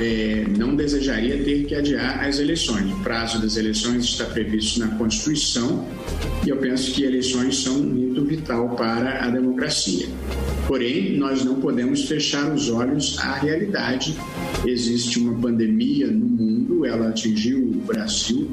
é, 0.00 0.44
não 0.56 0.74
desejaria 0.74 1.42
ter 1.42 1.64
que 1.64 1.74
adiar 1.74 2.24
as 2.24 2.38
eleições. 2.38 2.90
O 2.92 2.96
prazo 3.00 3.40
das 3.40 3.56
eleições 3.56 4.04
está 4.04 4.24
previsto 4.24 4.80
na 4.80 4.88
Constituição 4.96 5.86
e 6.44 6.48
eu 6.48 6.56
penso 6.56 6.92
que 6.92 7.04
eleições 7.04 7.62
são 7.62 7.76
um 7.76 7.94
rito 7.94 8.24
vital 8.24 8.70
para 8.76 9.24
a 9.24 9.30
democracia. 9.30 10.08
Porém, 10.66 11.16
nós 11.16 11.44
não 11.44 11.56
podemos 11.56 12.04
fechar 12.04 12.52
os 12.52 12.70
olhos 12.70 13.18
à 13.18 13.34
realidade. 13.34 14.16
Existe 14.64 15.18
uma 15.18 15.34
pandemia 15.34 16.06
no 16.06 16.26
mundo, 16.26 16.86
ela 16.86 17.08
atingiu 17.08 17.58
o 17.58 17.82
Brasil 17.86 18.50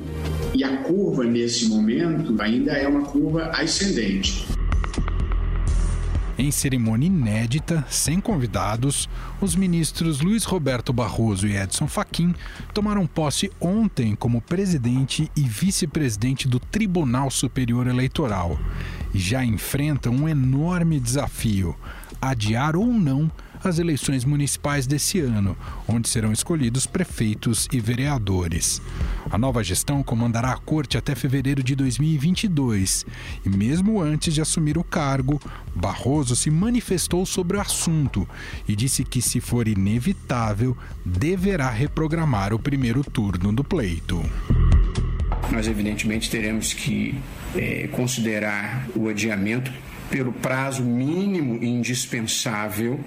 e 0.53 0.63
a 0.63 0.77
curva 0.77 1.23
nesse 1.23 1.65
momento 1.67 2.35
ainda 2.39 2.73
é 2.73 2.87
uma 2.87 3.03
curva 3.03 3.45
ascendente. 3.53 4.45
Em 6.41 6.49
cerimônia 6.49 7.05
inédita, 7.05 7.85
sem 7.87 8.19
convidados, 8.19 9.07
os 9.39 9.55
ministros 9.55 10.21
Luiz 10.21 10.43
Roberto 10.43 10.91
Barroso 10.91 11.45
e 11.45 11.55
Edson 11.55 11.87
Fachin 11.87 12.33
tomaram 12.73 13.05
posse 13.05 13.51
ontem 13.61 14.15
como 14.15 14.41
presidente 14.41 15.29
e 15.37 15.41
vice-presidente 15.41 16.47
do 16.47 16.59
Tribunal 16.59 17.29
Superior 17.29 17.85
Eleitoral. 17.85 18.59
Já 19.13 19.45
enfrentam 19.45 20.15
um 20.15 20.27
enorme 20.27 20.99
desafio: 20.99 21.75
adiar 22.19 22.75
ou 22.75 22.87
não 22.87 23.31
as 23.63 23.79
eleições 23.79 24.25
municipais 24.25 24.87
desse 24.87 25.19
ano, 25.19 25.55
onde 25.87 26.09
serão 26.09 26.31
escolhidos 26.31 26.85
prefeitos 26.85 27.67
e 27.71 27.79
vereadores. 27.79 28.81
A 29.29 29.37
nova 29.37 29.63
gestão 29.63 30.03
comandará 30.03 30.51
a 30.51 30.57
corte 30.57 30.97
até 30.97 31.15
fevereiro 31.15 31.63
de 31.63 31.75
2022 31.75 33.05
e, 33.45 33.49
mesmo 33.49 34.01
antes 34.01 34.33
de 34.33 34.41
assumir 34.41 34.77
o 34.77 34.83
cargo, 34.83 35.39
Barroso 35.75 36.35
se 36.35 36.49
manifestou 36.49 37.25
sobre 37.25 37.57
o 37.57 37.61
assunto 37.61 38.27
e 38.67 38.75
disse 38.75 39.03
que, 39.03 39.21
se 39.21 39.39
for 39.39 39.67
inevitável, 39.67 40.75
deverá 41.05 41.69
reprogramar 41.69 42.53
o 42.53 42.59
primeiro 42.59 43.03
turno 43.03 43.53
do 43.53 43.63
pleito. 43.63 44.21
Nós, 45.51 45.67
evidentemente, 45.67 46.29
teremos 46.29 46.73
que 46.73 47.19
é, 47.55 47.87
considerar 47.91 48.87
o 48.95 49.07
adiamento 49.07 49.71
pelo 50.09 50.31
prazo 50.33 50.83
mínimo 50.83 51.63
indispensável 51.63 52.99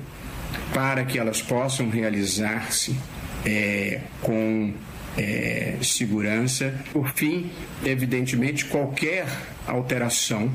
para 0.73 1.05
que 1.05 1.19
elas 1.19 1.43
possam 1.43 1.89
realizar-se 1.91 2.97
é, 3.45 4.01
com 4.21 4.73
é, 5.17 5.77
segurança. 5.83 6.75
Por 6.93 7.11
fim, 7.15 7.51
evidentemente, 7.85 8.65
qualquer 8.65 9.27
alteração 9.67 10.51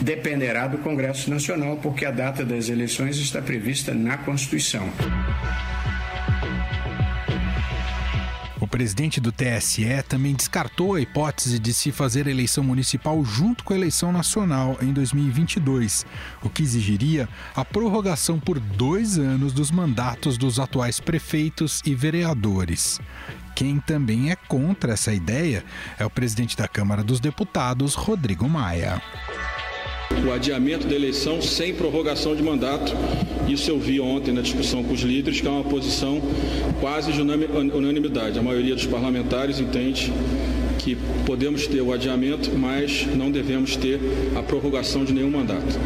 dependerá 0.00 0.66
do 0.68 0.78
Congresso 0.78 1.30
Nacional, 1.30 1.76
porque 1.82 2.04
a 2.04 2.10
data 2.10 2.44
das 2.44 2.68
eleições 2.68 3.16
está 3.18 3.42
prevista 3.42 3.92
na 3.92 4.16
Constituição. 4.16 4.88
Presidente 8.78 9.20
do 9.20 9.32
TSE 9.32 10.04
também 10.08 10.36
descartou 10.36 10.94
a 10.94 11.00
hipótese 11.00 11.58
de 11.58 11.74
se 11.74 11.90
fazer 11.90 12.28
eleição 12.28 12.62
municipal 12.62 13.24
junto 13.24 13.64
com 13.64 13.72
a 13.72 13.76
eleição 13.76 14.12
nacional 14.12 14.78
em 14.80 14.92
2022, 14.92 16.06
o 16.44 16.48
que 16.48 16.62
exigiria 16.62 17.28
a 17.56 17.64
prorrogação 17.64 18.38
por 18.38 18.60
dois 18.60 19.18
anos 19.18 19.52
dos 19.52 19.72
mandatos 19.72 20.38
dos 20.38 20.60
atuais 20.60 21.00
prefeitos 21.00 21.82
e 21.84 21.92
vereadores. 21.92 23.00
Quem 23.56 23.80
também 23.80 24.30
é 24.30 24.36
contra 24.36 24.92
essa 24.92 25.12
ideia 25.12 25.64
é 25.98 26.06
o 26.06 26.10
presidente 26.10 26.56
da 26.56 26.68
Câmara 26.68 27.02
dos 27.02 27.18
Deputados, 27.18 27.96
Rodrigo 27.96 28.48
Maia 28.48 29.02
o 30.26 30.32
adiamento 30.32 30.86
da 30.86 30.94
eleição 30.94 31.40
sem 31.40 31.74
prorrogação 31.74 32.34
de 32.34 32.42
mandato. 32.42 32.94
Isso 33.48 33.70
eu 33.70 33.78
vi 33.78 34.00
ontem 34.00 34.32
na 34.32 34.42
discussão 34.42 34.82
com 34.82 34.92
os 34.92 35.00
líderes, 35.00 35.40
que 35.40 35.46
é 35.46 35.50
uma 35.50 35.64
posição 35.64 36.20
quase 36.80 37.12
de 37.12 37.20
unanimidade. 37.20 38.38
A 38.38 38.42
maioria 38.42 38.74
dos 38.74 38.86
parlamentares 38.86 39.58
entende 39.58 40.12
que 40.78 40.96
podemos 41.24 41.66
ter 41.66 41.80
o 41.80 41.92
adiamento, 41.92 42.50
mas 42.56 43.06
não 43.16 43.30
devemos 43.30 43.76
ter 43.76 44.00
a 44.36 44.42
prorrogação 44.42 45.04
de 45.04 45.12
nenhum 45.12 45.30
mandato. 45.30 45.78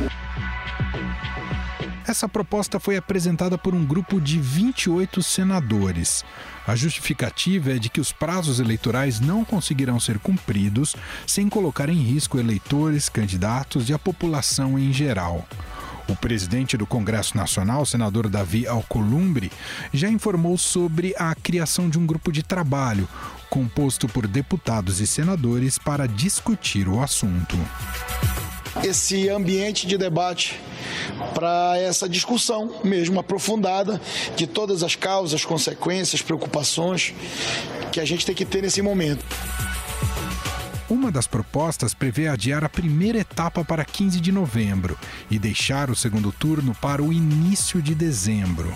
Essa 2.13 2.29
proposta 2.29 2.79
foi 2.79 2.99
apresentada 2.99 3.57
por 3.57 3.75
um 3.75 3.87
grupo 3.87 4.21
de 4.21 4.39
28 4.39 5.23
senadores. 5.23 6.23
A 6.67 6.77
justificativa 6.77 7.73
é 7.73 7.79
de 7.79 7.89
que 7.89 8.03
os 8.03 8.13
prazos 8.13 8.61
eleitorais 8.61 9.19
não 9.19 9.47
conseguirão 9.47 9.99
ser 9.99 10.19
cumpridos 10.19 10.95
sem 11.27 11.49
colocar 11.49 11.89
em 11.89 11.97
risco 11.97 12.39
eleitores, 12.39 13.09
candidatos 13.09 13.89
e 13.89 13.95
a 13.95 13.99
população 13.99 14.79
em 14.79 14.93
geral. 14.93 15.49
O 16.07 16.15
presidente 16.15 16.77
do 16.77 16.87
Congresso 16.87 17.35
Nacional, 17.35 17.87
senador 17.87 18.29
Davi 18.29 18.67
Alcolumbre, 18.67 19.51
já 19.91 20.11
informou 20.11 20.59
sobre 20.59 21.15
a 21.17 21.35
criação 21.35 21.89
de 21.89 21.99
um 21.99 22.05
grupo 22.05 22.31
de 22.31 22.43
trabalho 22.43 23.09
composto 23.49 24.07
por 24.07 24.27
deputados 24.27 25.01
e 25.01 25.07
senadores 25.07 25.79
para 25.79 26.07
discutir 26.07 26.89
o 26.89 27.01
assunto. 27.01 27.57
Esse 28.83 29.29
ambiente 29.29 29.87
de 29.87 29.97
debate 29.97 30.61
para 31.35 31.79
essa 31.79 32.09
discussão 32.09 32.81
mesmo 32.83 33.21
aprofundada 33.21 34.01
de 34.37 34.47
todas 34.47 34.83
as 34.83 34.97
causas, 34.97 35.45
consequências, 35.45 36.21
preocupações 36.21 37.15
que 37.93 38.01
a 38.01 38.05
gente 38.05 38.27
tem 38.27 38.35
que 38.35 38.45
ter 38.45 38.63
nesse 38.63 38.83
momento. 38.83 39.25
Uma 40.89 41.11
das 41.11 41.27
propostas 41.27 41.95
prevê 41.95 42.29
adiar 42.29 42.65
a 42.65 42.69
primeira 42.69 43.19
etapa 43.19 43.65
para 43.65 43.85
15 43.85 44.21
de 44.21 44.31
novembro 44.31 44.99
e 45.31 45.39
deixar 45.39 45.91
o 45.91 45.97
segundo 45.97 46.31
turno 46.33 46.75
para 46.75 47.03
o 47.03 47.13
início 47.13 47.81
de 47.81 47.95
dezembro. 47.95 48.75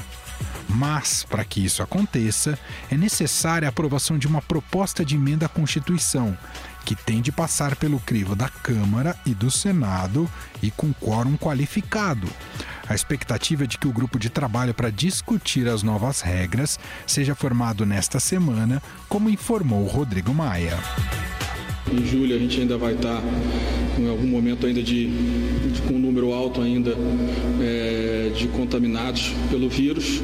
Mas, 0.69 1.25
para 1.25 1.45
que 1.45 1.65
isso 1.65 1.83
aconteça, 1.83 2.59
é 2.91 2.97
necessária 2.97 3.67
a 3.67 3.71
aprovação 3.71 4.19
de 4.19 4.27
uma 4.27 4.43
proposta 4.43 5.05
de 5.05 5.15
emenda 5.15 5.47
à 5.47 5.49
Constituição, 5.49 6.37
que 6.87 6.95
tem 6.95 7.21
de 7.21 7.33
passar 7.33 7.75
pelo 7.75 7.99
crivo 7.99 8.37
da 8.37 8.49
Câmara 8.49 9.17
e 9.27 9.35
do 9.35 9.51
Senado 9.51 10.31
e 10.63 10.71
com 10.71 10.93
quórum 10.93 11.37
qualificado. 11.37 12.29
A 12.89 12.95
expectativa 12.95 13.65
é 13.65 13.67
de 13.67 13.77
que 13.77 13.89
o 13.89 13.93
grupo 13.93 14.21
de 14.21 14.31
trabalho 14.31 14.73
para 14.73 14.89
discutir 14.89 15.67
as 15.67 15.83
novas 15.83 16.21
regras 16.21 16.79
seja 17.05 17.35
formado 17.35 17.85
nesta 17.85 18.21
semana, 18.21 18.81
como 19.09 19.29
informou 19.29 19.85
Rodrigo 19.85 20.33
Maia. 20.33 20.79
Em 21.93 22.07
julho 22.07 22.37
a 22.37 22.39
gente 22.39 22.61
ainda 22.61 22.79
vai 22.79 22.95
estar 22.95 23.21
em 23.99 24.09
algum 24.09 24.29
momento 24.29 24.65
ainda 24.65 24.81
de, 24.81 25.09
de 25.73 25.83
com 25.83 25.95
um 25.95 25.99
número 25.99 26.33
alto 26.33 26.63
ainda 26.63 26.97
é, 27.61 28.31
de 28.33 28.47
contaminados 28.49 29.33
pelo 29.51 29.69
vírus. 29.69 30.23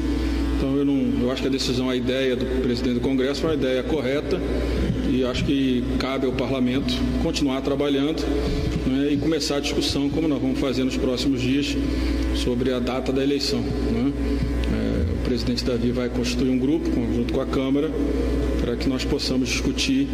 Então 0.55 0.77
eu 0.77 0.85
não, 0.85 1.23
eu 1.23 1.29
acho 1.29 1.41
que 1.41 1.47
a 1.49 1.51
decisão, 1.51 1.89
a 1.89 1.95
ideia 1.95 2.37
do 2.37 2.45
presidente 2.61 2.93
do 2.93 3.01
Congresso 3.01 3.41
foi 3.41 3.49
uma 3.49 3.55
ideia 3.57 3.83
correta 3.83 4.39
e 5.13 5.23
acho 5.23 5.45
que 5.45 5.83
cabe 5.99 6.25
ao 6.25 6.31
parlamento 6.31 6.91
continuar 7.21 7.61
trabalhando 7.61 8.23
né, 8.87 9.13
e 9.13 9.17
começar 9.17 9.57
a 9.57 9.59
discussão, 9.59 10.09
como 10.09 10.27
nós 10.27 10.41
vamos 10.41 10.59
fazer 10.59 10.83
nos 10.83 10.97
próximos 10.97 11.39
dias, 11.39 11.77
sobre 12.35 12.73
a 12.73 12.79
data 12.79 13.13
da 13.13 13.21
eleição. 13.21 13.59
Né? 13.61 14.11
É, 14.73 15.11
o 15.11 15.23
presidente 15.23 15.63
Davi 15.63 15.91
vai 15.91 16.09
constituir 16.09 16.49
um 16.49 16.57
grupo, 16.57 16.89
junto 17.13 17.31
com 17.31 17.41
a 17.41 17.45
Câmara, 17.45 17.91
para 18.59 18.75
que 18.75 18.89
nós 18.89 19.05
possamos 19.05 19.49
discutir 19.49 20.07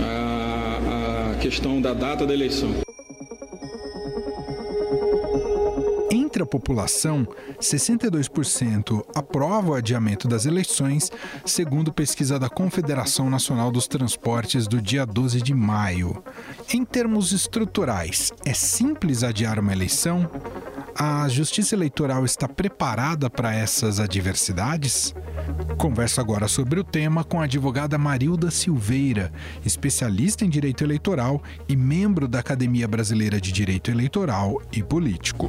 a, 0.00 1.32
a 1.32 1.38
questão 1.40 1.80
da 1.80 1.92
data 1.92 2.24
da 2.24 2.32
eleição. 2.32 2.83
Entre 6.34 6.42
a 6.42 6.46
população, 6.46 7.28
62% 7.60 9.04
aprova 9.14 9.70
o 9.70 9.74
adiamento 9.74 10.26
das 10.26 10.46
eleições, 10.46 11.12
segundo 11.46 11.92
pesquisa 11.92 12.40
da 12.40 12.48
Confederação 12.48 13.30
Nacional 13.30 13.70
dos 13.70 13.86
Transportes 13.86 14.66
do 14.66 14.82
dia 14.82 15.06
12 15.06 15.40
de 15.40 15.54
maio. 15.54 16.24
Em 16.72 16.84
termos 16.84 17.30
estruturais, 17.30 18.32
é 18.44 18.52
simples 18.52 19.22
adiar 19.22 19.60
uma 19.60 19.72
eleição? 19.72 20.28
A 20.96 21.28
Justiça 21.28 21.76
Eleitoral 21.76 22.24
está 22.24 22.48
preparada 22.48 23.30
para 23.30 23.54
essas 23.54 24.00
adversidades? 24.00 25.14
Converso 25.76 26.20
agora 26.20 26.48
sobre 26.48 26.80
o 26.80 26.84
tema 26.84 27.24
com 27.24 27.40
a 27.40 27.44
advogada 27.44 27.98
Marilda 27.98 28.50
Silveira, 28.50 29.32
especialista 29.64 30.44
em 30.44 30.48
direito 30.48 30.84
eleitoral 30.84 31.42
e 31.68 31.76
membro 31.76 32.26
da 32.26 32.38
Academia 32.38 32.88
Brasileira 32.88 33.40
de 33.40 33.52
Direito 33.52 33.90
Eleitoral 33.90 34.62
e 34.72 34.82
Político. 34.82 35.48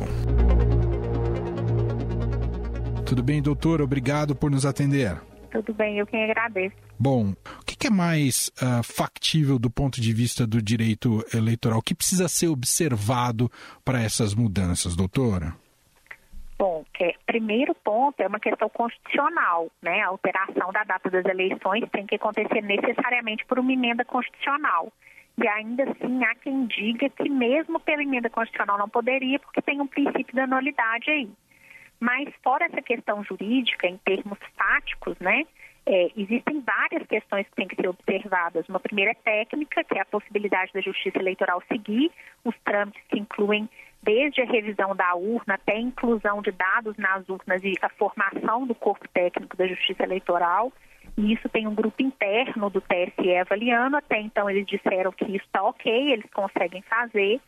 Tudo 3.05 3.21
bem, 3.21 3.41
doutor? 3.41 3.81
Obrigado 3.81 4.35
por 4.35 4.49
nos 4.49 4.65
atender. 4.65 5.15
Tudo 5.51 5.73
bem, 5.73 5.99
eu 5.99 6.07
quem 6.07 6.23
agradeço. 6.23 6.75
Bom, 6.99 7.33
o 7.61 7.65
que 7.65 7.87
é 7.87 7.89
mais 7.89 8.51
uh, 8.61 8.83
factível 8.83 9.59
do 9.59 9.69
ponto 9.69 10.01
de 10.01 10.11
vista 10.11 10.47
do 10.47 10.61
direito 10.61 11.23
eleitoral? 11.33 11.79
O 11.79 11.83
que 11.83 11.93
precisa 11.93 12.27
ser 12.27 12.47
observado 12.47 13.49
para 13.83 14.01
essas 14.01 14.33
mudanças, 14.33 14.95
doutora? 14.95 15.53
Bom, 16.57 16.83
é, 16.99 17.13
primeiro 17.27 17.75
ponto 17.75 18.19
é 18.21 18.27
uma 18.27 18.39
questão 18.39 18.69
constitucional, 18.69 19.69
né? 19.81 20.01
A 20.01 20.07
alteração 20.07 20.71
da 20.71 20.83
data 20.83 21.09
das 21.09 21.25
eleições 21.25 21.87
tem 21.91 22.07
que 22.07 22.15
acontecer 22.15 22.61
necessariamente 22.61 23.45
por 23.45 23.59
uma 23.59 23.71
emenda 23.71 24.03
constitucional. 24.03 24.91
E 25.37 25.47
ainda 25.47 25.83
assim 25.83 26.23
há 26.23 26.33
quem 26.35 26.65
diga 26.65 27.09
que 27.09 27.29
mesmo 27.29 27.79
pela 27.79 28.01
emenda 28.01 28.29
constitucional 28.29 28.77
não 28.77 28.89
poderia, 28.89 29.37
porque 29.39 29.61
tem 29.61 29.81
um 29.81 29.87
princípio 29.87 30.33
da 30.33 30.47
nulidade 30.47 31.11
aí. 31.11 31.29
Mas 32.09 32.25
fora 32.43 32.65
essa 32.65 32.81
questão 32.81 33.23
jurídica, 33.23 33.87
em 33.87 33.97
termos 33.97 34.39
táticos, 34.55 35.17
né, 35.19 35.39
É, 35.87 36.09
existem 36.17 36.55
várias 36.61 37.03
questões 37.07 37.45
que 37.47 37.55
têm 37.57 37.67
que 37.67 37.75
ser 37.75 37.87
observadas. 37.87 38.67
Uma 38.67 38.79
primeira 38.79 39.11
é 39.11 39.13
técnica, 39.13 39.83
que 39.83 39.95
é 39.99 40.01
a 40.01 40.11
possibilidade 40.15 40.73
da 40.73 40.81
Justiça 40.81 41.19
Eleitoral 41.19 41.61
seguir 41.71 42.11
os 42.43 42.55
trâmites 42.67 43.03
que 43.07 43.19
incluem 43.19 43.69
desde 44.01 44.41
a 44.41 44.45
revisão 44.45 44.95
da 44.95 45.13
urna 45.13 45.53
até 45.53 45.73
a 45.73 45.87
inclusão 45.89 46.41
de 46.41 46.51
dados 46.51 46.97
nas 46.97 47.29
urnas 47.29 47.63
e 47.63 47.73
a 47.83 47.89
formação 48.01 48.65
do 48.65 48.73
corpo 48.73 49.07
técnico 49.09 49.55
da 49.55 49.67
Justiça 49.67 50.01
Eleitoral. 50.09 50.73
E 51.19 51.33
isso 51.33 51.47
tem 51.49 51.67
um 51.67 51.75
grupo 51.75 52.01
interno 52.01 52.67
do 52.71 52.81
TSE 52.81 53.35
avaliando. 53.43 53.95
Até 53.97 54.17
então, 54.19 54.49
eles 54.49 54.65
disseram 54.65 55.11
que 55.11 55.25
isso 55.25 55.45
está 55.45 55.61
ok, 55.61 55.85
eles 56.13 56.29
conseguem 56.33 56.81
fazer. 56.95 57.39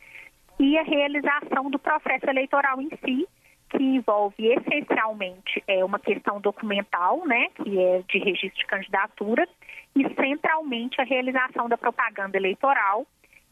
E 0.59 0.77
a 0.77 0.83
realização 0.83 1.71
do 1.71 1.79
processo 1.79 2.29
eleitoral 2.29 2.79
em 2.79 2.91
si, 3.03 3.27
que 3.69 3.83
envolve 3.83 4.47
essencialmente 4.47 5.63
é, 5.67 5.83
uma 5.83 5.99
questão 5.99 6.39
documental, 6.39 7.25
né, 7.25 7.49
que 7.55 7.79
é 7.79 8.01
de 8.07 8.17
registro 8.19 8.59
de 8.59 8.65
candidatura, 8.65 9.47
e 9.95 10.03
centralmente 10.15 11.01
a 11.01 11.03
realização 11.03 11.67
da 11.67 11.77
propaganda 11.77 12.37
eleitoral 12.37 13.05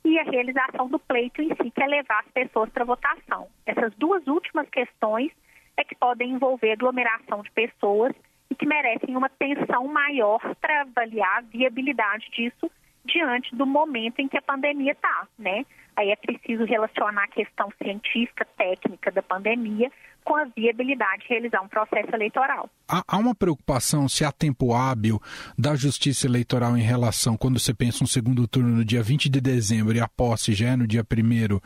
e 0.04 0.20
a 0.20 0.24
realização 0.24 0.88
do 0.88 1.00
pleito 1.00 1.42
em 1.42 1.50
si, 1.50 1.72
que 1.72 1.82
é 1.82 1.88
levar 1.88 2.20
as 2.20 2.32
pessoas 2.32 2.70
para 2.70 2.86
votação. 2.86 3.48
Essas 3.66 3.94
duas 3.96 4.26
últimas 4.28 4.70
questões 4.70 5.32
é 5.76 5.84
que 5.84 5.96
podem 5.96 6.32
envolver 6.32 6.72
aglomeração 6.72 7.42
de 7.42 7.52
pessoas 7.52 8.14
e 8.50 8.56
que 8.56 8.68
merecem 8.68 9.18
uma 9.18 9.28
atenção 9.28 9.88
maior 9.88 10.40
para 10.62 10.82
avaliar 10.82 11.40
a 11.40 11.42
viabilidade 11.42 12.30
disso 12.32 12.70
diante 13.04 13.56
do 13.56 13.66
momento 13.66 14.20
em 14.20 14.28
que 14.28 14.38
a 14.38 14.42
pandemia 14.42 14.92
está, 14.92 15.28
né? 15.38 15.66
Aí 15.96 16.12
é 16.12 16.16
preciso 16.16 16.66
relacionar 16.66 17.24
a 17.24 17.28
questão 17.28 17.70
científica, 17.82 18.46
técnica 18.58 19.12
da 19.12 19.22
pandemia 19.22 19.92
com 20.26 20.36
a 20.36 20.46
viabilidade 20.46 21.22
de 21.22 21.30
realizar 21.30 21.62
um 21.62 21.68
processo 21.68 22.14
eleitoral. 22.14 22.68
Há, 22.88 23.18
uma 23.18 23.36
preocupação 23.36 24.10
se 24.10 24.26
há 24.26 24.32
tempo 24.32 24.74
hábil 24.74 25.22
da 25.58 25.76
Justiça 25.76 26.26
Eleitoral 26.26 26.76
em 26.76 26.82
relação, 26.82 27.38
quando 27.38 27.60
você 27.60 27.74
pensa 27.74 28.04
um 28.04 28.08
segundo 28.08 28.48
turno 28.48 28.70
no 28.70 28.84
dia 28.84 29.04
20 29.04 29.30
de 29.30 29.40
dezembro 29.40 29.96
e 29.96 30.02
a 30.02 30.08
posse 30.08 30.54
já 30.54 30.70
é 30.70 30.76
no 30.76 30.88
dia 30.88 31.04
1 31.04 31.60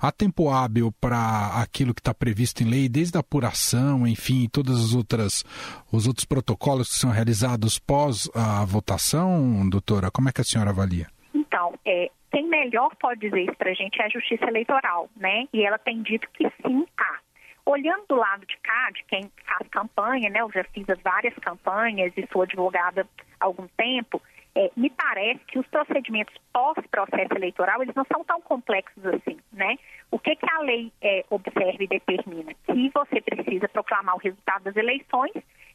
há 0.00 0.10
tempo 0.10 0.48
hábil 0.48 0.90
para 0.98 1.60
aquilo 1.62 1.94
que 1.94 2.00
está 2.00 2.14
previsto 2.14 2.62
em 2.62 2.70
lei, 2.70 2.88
desde 2.88 3.18
a 3.18 3.20
apuração, 3.20 4.06
enfim, 4.06 4.48
todos 4.50 4.82
os, 4.82 4.94
outras, 4.94 5.44
os 5.92 6.06
outros 6.06 6.24
protocolos 6.24 6.88
que 6.88 6.94
são 6.94 7.10
realizados 7.10 7.78
pós 7.78 8.30
a 8.34 8.64
votação, 8.64 9.68
doutora? 9.68 10.10
Como 10.10 10.30
é 10.30 10.32
que 10.32 10.40
a 10.40 10.44
senhora 10.44 10.70
avalia? 10.70 11.06
Então, 11.34 11.74
é, 11.84 12.10
quem 12.30 12.46
melhor 12.48 12.94
pode 12.96 13.20
dizer 13.20 13.42
isso 13.42 13.56
para 13.56 13.70
a 13.70 13.74
gente 13.74 14.00
é 14.00 14.06
a 14.06 14.08
Justiça 14.08 14.46
Eleitoral, 14.46 15.08
né? 15.16 15.46
E 15.52 15.64
ela 15.64 15.78
tem 15.78 16.02
dito 16.02 16.28
que 16.32 16.48
sim 16.62 16.86
há. 16.96 17.18
Olhando 17.64 18.04
do 18.08 18.16
lado 18.16 18.46
de 18.46 18.56
cá, 18.58 18.90
de 18.90 19.02
quem 19.04 19.30
faz 19.44 19.68
campanha, 19.68 20.30
né? 20.30 20.40
Eu 20.40 20.50
já 20.52 20.64
fiz 20.64 20.86
várias 21.02 21.34
campanhas 21.34 22.12
e 22.16 22.26
sou 22.32 22.42
advogada 22.42 23.06
há 23.40 23.44
algum 23.44 23.66
tempo. 23.76 24.22
É, 24.54 24.70
me 24.76 24.88
parece 24.88 25.40
que 25.46 25.58
os 25.58 25.66
procedimentos 25.66 26.34
pós-processo 26.52 27.34
eleitoral 27.34 27.82
eles 27.82 27.94
não 27.94 28.06
são 28.10 28.24
tão 28.24 28.40
complexos 28.40 29.04
assim, 29.04 29.36
né? 29.52 29.76
O 30.10 30.18
que, 30.18 30.34
que 30.36 30.46
a 30.50 30.60
lei 30.60 30.92
é, 31.02 31.24
observa 31.28 31.82
e 31.82 31.86
determina? 31.86 32.54
Que 32.64 32.90
você 32.90 33.20
precisa 33.20 33.68
proclamar 33.68 34.14
o 34.14 34.20
resultado 34.20 34.62
das 34.64 34.76
eleições 34.76 35.34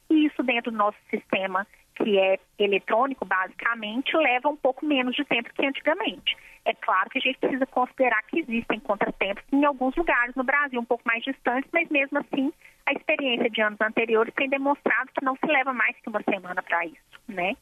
e 0.09 0.25
isso 0.25 0.42
dentro 0.42 0.71
do 0.71 0.77
nosso 0.77 0.98
sistema 1.09 1.68
que 2.03 2.18
é 2.18 2.39
eletrônico, 2.57 3.25
basicamente, 3.25 4.15
leva 4.15 4.50
um 4.50 4.56
pouco 4.56 4.86
menos 4.86 5.15
de 5.15 5.24
tempo 5.25 5.53
que 5.53 5.65
antigamente. 5.65 6.36
É 6.65 6.74
claro 6.74 7.09
que 7.09 7.18
a 7.18 7.21
gente 7.21 7.39
precisa 7.39 7.65
considerar 7.65 8.21
que 8.24 8.39
existem 8.39 8.80
contratempos 8.80 9.44
em 9.51 9.65
alguns 9.65 9.95
lugares 9.95 10.36
no 10.36 10.44
Brasil, 10.44 10.80
um 10.80 10.86
pouco 10.86 11.03
mais 11.06 11.24
distantes, 11.24 11.69
mas 11.74 11.89
mesmo 11.89 12.19
assim 12.19 12.53
a 12.86 12.94
experiência 12.94 13.50
de 13.50 13.62
anos 13.62 13.80
anteriores 13.81 14.33
tem 14.36 14.50
demonstrado 14.50 15.12
que 15.13 15.24
não 15.24 15.36
se 15.36 15.45
leva 15.45 15.74
mais 15.74 15.95
que 16.00 16.09
uma 16.09 16.21
semana 16.24 16.62
para 16.62 16.86
isso, 16.86 17.21
né? 17.27 17.56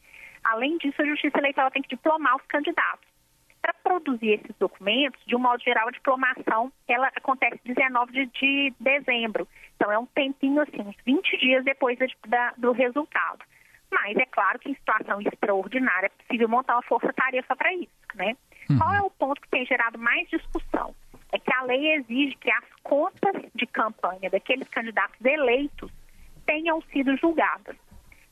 Além 0.44 0.78
disso, 0.78 1.00
a 1.00 1.06
Justiça 1.06 1.38
Eleitoral 1.38 1.70
tem 1.70 1.82
que 1.82 1.96
diplomar 1.96 2.36
os 2.36 2.46
candidatos. 2.46 3.08
Para 3.60 3.74
produzir 3.74 4.40
esses 4.40 4.56
documentos, 4.58 5.20
de 5.26 5.36
um 5.36 5.38
modo 5.38 5.62
geral, 5.62 5.88
a 5.88 5.92
diplomação 5.92 6.72
ela 6.88 7.08
acontece 7.08 7.60
19 7.64 8.12
de, 8.12 8.26
de 8.26 8.74
dezembro. 8.80 9.46
Então, 9.76 9.92
é 9.92 9.98
um 9.98 10.06
tempinho, 10.06 10.62
assim, 10.62 10.80
uns 10.80 10.96
20 11.04 11.36
dias 11.36 11.64
depois 11.64 11.98
da, 12.26 12.54
do 12.56 12.72
resultado. 12.72 13.44
Mas 13.90 14.16
é 14.16 14.26
claro 14.26 14.58
que 14.58 14.70
em 14.70 14.74
situação 14.74 15.20
extraordinária 15.20 16.06
é 16.06 16.22
possível 16.22 16.48
montar 16.48 16.74
uma 16.74 16.82
força-tarefa 16.82 17.56
para 17.56 17.72
isso, 17.74 17.90
né? 18.14 18.36
Uhum. 18.68 18.78
Qual 18.78 18.94
é 18.94 19.02
o 19.02 19.10
ponto 19.10 19.40
que 19.40 19.48
tem 19.48 19.66
gerado 19.66 19.98
mais 19.98 20.28
discussão? 20.28 20.94
É 21.32 21.38
que 21.38 21.52
a 21.52 21.62
lei 21.62 21.94
exige 21.94 22.36
que 22.36 22.50
as 22.50 22.64
contas 22.82 23.34
de 23.54 23.66
campanha 23.66 24.30
daqueles 24.30 24.68
candidatos 24.68 25.24
eleitos 25.24 25.90
tenham 26.46 26.80
sido 26.92 27.16
julgadas. 27.16 27.76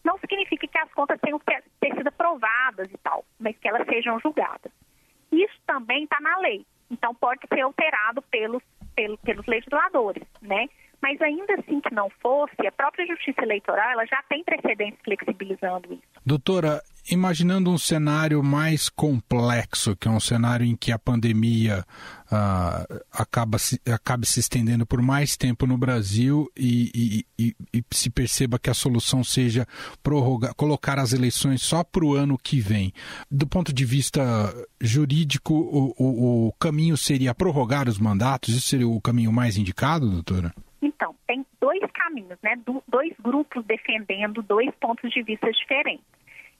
Não 0.04 0.18
significa 0.18 0.66
que 0.66 0.78
as 0.78 0.92
contas 0.92 1.20
tenham 1.20 1.40
ter 1.40 1.94
sido 1.94 2.08
aprovadas 2.08 2.90
e 2.90 2.98
tal, 2.98 3.24
mas 3.38 3.56
que 3.58 3.68
elas 3.68 3.86
sejam 3.86 4.18
julgadas. 4.20 4.72
Isso 5.30 5.60
também 5.66 6.04
está 6.04 6.18
na 6.20 6.38
lei, 6.38 6.64
então 6.90 7.14
pode 7.14 7.40
ser 7.52 7.60
alterado 7.60 8.22
pelos, 8.22 8.62
pelos, 8.94 9.20
pelos 9.20 9.46
legisladores, 9.46 10.24
né? 10.40 10.68
Mas 11.00 11.20
ainda 11.20 11.54
assim 11.54 11.80
que 11.80 11.87
não 11.98 12.08
fosse, 12.22 12.64
a 12.64 12.70
própria 12.70 13.04
Justiça 13.06 13.42
Eleitoral 13.42 13.90
ela 13.90 14.06
já 14.06 14.22
tem 14.28 14.44
precedentes 14.44 15.00
flexibilizando 15.04 15.92
isso. 15.92 16.02
Doutora, 16.24 16.80
imaginando 17.10 17.70
um 17.70 17.78
cenário 17.78 18.40
mais 18.42 18.88
complexo, 18.88 19.96
que 19.96 20.06
é 20.06 20.10
um 20.10 20.20
cenário 20.20 20.64
em 20.64 20.76
que 20.76 20.92
a 20.92 20.98
pandemia 20.98 21.84
uh, 22.26 23.04
acaba 23.10 23.58
se, 23.58 23.80
acabe 23.92 24.26
se 24.26 24.38
estendendo 24.38 24.86
por 24.86 25.02
mais 25.02 25.36
tempo 25.36 25.66
no 25.66 25.76
Brasil 25.76 26.48
e, 26.56 27.24
e, 27.38 27.46
e, 27.46 27.56
e 27.72 27.84
se 27.90 28.10
perceba 28.10 28.58
que 28.58 28.70
a 28.70 28.74
solução 28.74 29.24
seja 29.24 29.66
prorrogar, 30.00 30.54
colocar 30.54 30.98
as 31.00 31.12
eleições 31.12 31.62
só 31.62 31.82
para 31.82 32.04
o 32.04 32.14
ano 32.14 32.38
que 32.38 32.60
vem. 32.60 32.92
Do 33.28 33.46
ponto 33.46 33.72
de 33.72 33.84
vista 33.84 34.22
jurídico, 34.80 35.54
o, 35.54 35.94
o, 35.98 36.48
o 36.48 36.52
caminho 36.60 36.96
seria 36.96 37.34
prorrogar 37.34 37.88
os 37.88 37.98
mandatos? 37.98 38.54
Isso 38.54 38.68
seria 38.68 38.86
o 38.88 39.00
caminho 39.00 39.32
mais 39.32 39.56
indicado, 39.56 40.08
doutora? 40.08 40.54
Caminhos, 42.18 42.38
né? 42.42 42.56
Do, 42.64 42.82
dois 42.88 43.12
grupos 43.20 43.64
defendendo 43.64 44.42
dois 44.42 44.74
pontos 44.76 45.10
de 45.10 45.22
vista 45.22 45.50
diferentes. 45.50 46.04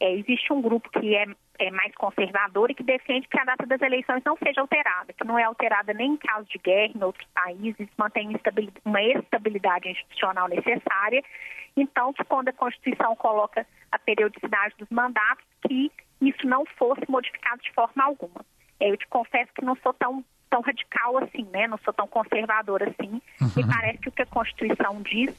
É, 0.00 0.14
existe 0.14 0.52
um 0.52 0.62
grupo 0.62 0.88
que 0.90 1.16
é, 1.16 1.26
é, 1.58 1.70
mais 1.72 1.92
conservador 1.96 2.70
e 2.70 2.74
que 2.74 2.84
defende 2.84 3.26
que 3.26 3.40
a 3.40 3.44
data 3.44 3.66
das 3.66 3.80
eleições 3.80 4.22
não 4.24 4.36
seja 4.36 4.60
alterada, 4.60 5.12
que 5.12 5.24
não 5.24 5.36
é 5.36 5.42
alterada 5.42 5.92
nem 5.92 6.12
em 6.12 6.16
caso 6.16 6.48
de 6.48 6.58
guerra 6.58 6.92
em 6.94 7.02
outros 7.02 7.26
países, 7.34 7.88
mantém 7.96 8.30
uma 8.84 9.02
estabilidade 9.02 9.88
institucional 9.88 10.48
necessária. 10.48 11.22
Então, 11.76 12.12
que 12.12 12.24
quando 12.24 12.48
a 12.48 12.52
Constituição 12.52 13.16
coloca 13.16 13.66
a 13.90 13.98
periodicidade 13.98 14.74
dos 14.78 14.88
mandatos, 14.88 15.44
que 15.66 15.90
isso 16.20 16.46
não 16.46 16.64
fosse 16.76 17.02
modificado 17.08 17.60
de 17.62 17.72
forma 17.72 18.04
alguma. 18.04 18.44
É, 18.78 18.90
eu 18.90 18.96
te 18.96 19.06
confesso 19.08 19.52
que 19.52 19.64
não 19.64 19.74
sou 19.76 19.92
tão 19.94 20.24
tão 20.48 20.62
radical 20.62 21.18
assim, 21.18 21.46
né? 21.52 21.66
Não 21.66 21.76
sou 21.78 21.92
tão 21.92 22.06
conservadora 22.06 22.88
assim. 22.88 23.20
Uhum. 23.40 23.52
Me 23.56 23.66
parece 23.66 23.98
que 23.98 24.08
o 24.08 24.12
que 24.12 24.22
a 24.22 24.26
Constituição 24.26 25.02
diz 25.02 25.34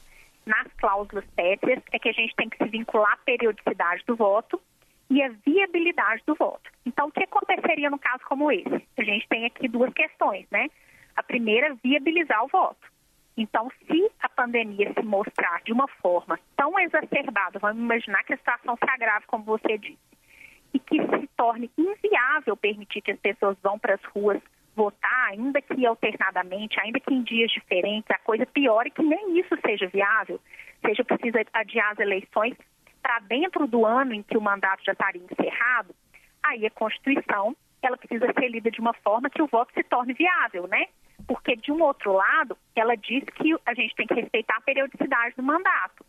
nas 0.50 0.66
cláusulas 0.74 1.24
pétreas 1.36 1.82
é 1.92 1.98
que 1.98 2.08
a 2.08 2.12
gente 2.12 2.34
tem 2.34 2.48
que 2.48 2.58
se 2.58 2.68
vincular 2.68 3.12
à 3.12 3.16
periodicidade 3.18 4.02
do 4.06 4.16
voto 4.16 4.60
e 5.08 5.22
à 5.22 5.28
viabilidade 5.46 6.22
do 6.26 6.34
voto. 6.34 6.70
Então, 6.84 7.08
o 7.08 7.12
que 7.12 7.24
aconteceria 7.24 7.88
no 7.88 7.98
caso 7.98 8.22
como 8.28 8.50
esse? 8.50 8.86
A 8.98 9.02
gente 9.02 9.26
tem 9.28 9.46
aqui 9.46 9.68
duas 9.68 9.92
questões, 9.92 10.46
né? 10.50 10.68
A 11.16 11.22
primeira, 11.22 11.74
viabilizar 11.82 12.44
o 12.44 12.48
voto. 12.48 12.90
Então, 13.36 13.70
se 13.86 14.10
a 14.20 14.28
pandemia 14.28 14.92
se 14.92 15.02
mostrar 15.02 15.62
de 15.62 15.72
uma 15.72 15.88
forma 16.02 16.38
tão 16.56 16.78
exacerbada, 16.78 17.58
vamos 17.58 17.78
imaginar 17.78 18.22
que 18.24 18.34
a 18.34 18.36
situação 18.36 18.76
se 18.76 18.90
agrave, 18.90 19.26
como 19.26 19.44
você 19.44 19.78
disse, 19.78 19.98
e 20.74 20.78
que 20.78 20.98
se 20.98 21.26
torne 21.36 21.70
inviável 21.78 22.56
permitir 22.56 23.00
que 23.00 23.12
as 23.12 23.18
pessoas 23.18 23.56
vão 23.62 23.78
para 23.78 23.94
as 23.94 24.04
ruas 24.14 24.40
votar, 24.80 25.28
ainda 25.28 25.60
que 25.60 25.84
alternadamente, 25.84 26.80
ainda 26.80 26.98
que 26.98 27.12
em 27.12 27.22
dias 27.22 27.50
diferentes, 27.50 28.10
a 28.10 28.18
coisa 28.18 28.46
pior 28.46 28.86
é 28.86 28.90
que 28.90 29.02
nem 29.02 29.38
isso 29.38 29.54
seja 29.64 29.86
viável, 29.88 30.40
seja 30.80 31.04
preciso 31.04 31.36
adiar 31.52 31.92
as 31.92 31.98
eleições 31.98 32.56
para 33.02 33.18
dentro 33.20 33.66
do 33.66 33.84
ano 33.84 34.14
em 34.14 34.22
que 34.22 34.38
o 34.38 34.40
mandato 34.40 34.82
já 34.82 34.92
estaria 34.92 35.22
encerrado, 35.22 35.94
aí 36.42 36.64
a 36.64 36.70
Constituição 36.70 37.54
ela 37.82 37.96
precisa 37.98 38.26
ser 38.32 38.48
lida 38.48 38.70
de 38.70 38.80
uma 38.80 38.94
forma 38.94 39.28
que 39.28 39.42
o 39.42 39.46
voto 39.46 39.72
se 39.74 39.82
torne 39.82 40.14
viável, 40.14 40.66
né? 40.66 40.86
Porque, 41.26 41.56
de 41.56 41.70
um 41.72 41.82
outro 41.82 42.12
lado, 42.12 42.56
ela 42.74 42.94
diz 42.94 43.24
que 43.24 43.54
a 43.66 43.74
gente 43.74 43.94
tem 43.94 44.06
que 44.06 44.14
respeitar 44.14 44.56
a 44.56 44.60
periodicidade 44.62 45.34
do 45.36 45.42
mandato. 45.42 46.04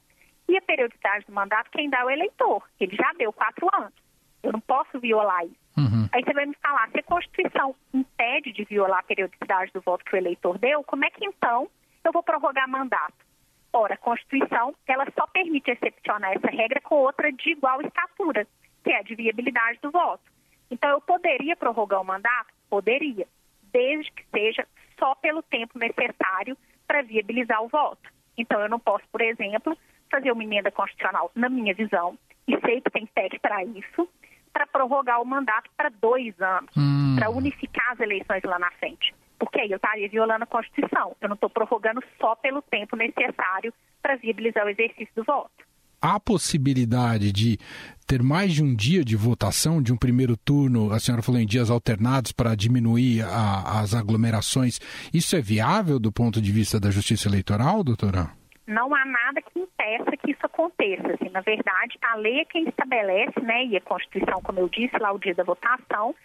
E 0.49 0.57
a 0.57 0.61
periodicidade 0.61 1.25
do 1.25 1.33
mandato, 1.33 1.71
quem 1.71 1.89
dá 1.89 1.99
é 1.99 2.05
o 2.05 2.09
eleitor. 2.09 2.63
Ele 2.79 2.95
já 2.95 3.11
deu 3.17 3.31
quatro 3.31 3.67
anos. 3.73 3.93
Eu 4.43 4.51
não 4.51 4.59
posso 4.59 4.99
violar 4.99 5.45
isso. 5.45 5.61
Uhum. 5.77 6.07
Aí 6.11 6.23
você 6.23 6.33
vai 6.33 6.45
me 6.45 6.55
falar, 6.61 6.89
se 6.89 6.99
a 6.99 7.03
Constituição 7.03 7.75
impede 7.93 8.51
de 8.51 8.63
violar 8.65 8.99
a 8.99 9.03
periodicidade 9.03 9.71
do 9.73 9.81
voto 9.81 10.03
que 10.03 10.15
o 10.15 10.17
eleitor 10.17 10.57
deu, 10.57 10.83
como 10.83 11.05
é 11.05 11.09
que 11.09 11.25
então 11.25 11.69
eu 12.03 12.11
vou 12.11 12.23
prorrogar 12.23 12.67
mandato? 12.69 13.13
Ora, 13.73 13.93
a 13.93 13.97
Constituição, 13.97 14.75
ela 14.85 15.05
só 15.17 15.25
permite 15.27 15.71
excepcionar 15.71 16.33
essa 16.33 16.47
regra 16.47 16.81
com 16.81 16.95
outra 16.95 17.31
de 17.31 17.51
igual 17.51 17.81
estatura, 17.81 18.45
que 18.83 18.91
é 18.91 18.99
a 18.99 19.01
de 19.01 19.15
viabilidade 19.15 19.79
do 19.81 19.91
voto. 19.91 20.23
Então, 20.69 20.89
eu 20.89 21.01
poderia 21.01 21.55
prorrogar 21.55 22.01
o 22.01 22.05
mandato? 22.05 22.53
Poderia, 22.69 23.27
desde 23.71 24.11
que 24.11 24.23
seja 24.29 24.67
só 24.99 25.15
pelo 25.15 25.41
tempo 25.43 25.79
necessário 25.79 26.57
para 26.85 27.01
viabilizar 27.01 27.63
o 27.63 27.69
voto. 27.69 28.09
Então, 28.37 28.59
eu 28.59 28.69
não 28.69 28.79
posso, 28.79 29.05
por 29.09 29.21
exemplo, 29.21 29.77
fazer 30.09 30.31
uma 30.31 30.43
emenda 30.43 30.71
constitucional, 30.71 31.31
na 31.33 31.47
minha 31.49 31.73
visão, 31.73 32.17
e 32.47 32.59
sei 32.59 32.81
que 32.81 32.89
tem 32.89 33.05
PEC 33.05 33.39
para 33.39 33.63
isso, 33.63 34.09
para 34.51 34.67
prorrogar 34.67 35.21
o 35.21 35.25
mandato 35.25 35.69
para 35.75 35.89
dois 35.89 36.39
anos, 36.41 36.69
hum. 36.75 37.15
para 37.17 37.29
unificar 37.29 37.91
as 37.91 37.99
eleições 37.99 38.41
lá 38.43 38.59
na 38.59 38.71
frente. 38.71 39.13
Porque 39.39 39.59
aí 39.59 39.71
eu 39.71 39.77
estaria 39.77 40.07
violando 40.07 40.43
a 40.43 40.47
Constituição. 40.47 41.15
Eu 41.19 41.29
não 41.29 41.35
estou 41.35 41.49
prorrogando 41.49 42.01
só 42.19 42.35
pelo 42.35 42.61
tempo 42.61 42.95
necessário 42.95 43.73
para 44.01 44.15
viabilizar 44.15 44.65
o 44.65 44.69
exercício 44.69 45.13
do 45.15 45.23
voto. 45.23 45.51
Há 45.99 46.19
possibilidade 46.19 47.31
de 47.31 47.59
ter 48.07 48.23
mais 48.23 48.53
de 48.53 48.63
um 48.63 48.75
dia 48.75 49.05
de 49.05 49.15
votação, 49.15 49.81
de 49.81 49.93
um 49.93 49.97
primeiro 49.97 50.35
turno, 50.35 50.91
a 50.91 50.99
senhora 50.99 51.21
falou 51.21 51.39
em 51.39 51.45
dias 51.45 51.69
alternados, 51.69 52.31
para 52.31 52.55
diminuir 52.55 53.21
a, 53.21 53.79
as 53.79 53.93
aglomerações. 53.93 54.79
Isso 55.13 55.35
é 55.35 55.41
viável 55.41 55.99
do 55.99 56.11
ponto 56.11 56.41
de 56.41 56.51
vista 56.51 56.79
da 56.79 56.89
justiça 56.89 57.27
eleitoral, 57.27 57.83
doutora? 57.83 58.40
Não 58.71 58.95
há 58.95 59.05
nada 59.05 59.41
que 59.41 59.59
impeça 59.59 60.17
que 60.17 60.31
isso 60.31 60.45
aconteça. 60.45 61.13
Assim, 61.13 61.29
na 61.29 61.41
verdade, 61.41 61.97
a 62.01 62.15
lei 62.15 62.39
é 62.39 62.45
quem 62.45 62.67
estabelece, 62.67 63.39
né, 63.41 63.65
e 63.65 63.75
a 63.75 63.81
Constituição, 63.81 64.41
como 64.41 64.59
eu 64.59 64.69
disse 64.69 64.97
lá 64.97 65.11
o 65.11 65.19
dia 65.19 65.35
da 65.35 65.43
votação, 65.43 66.15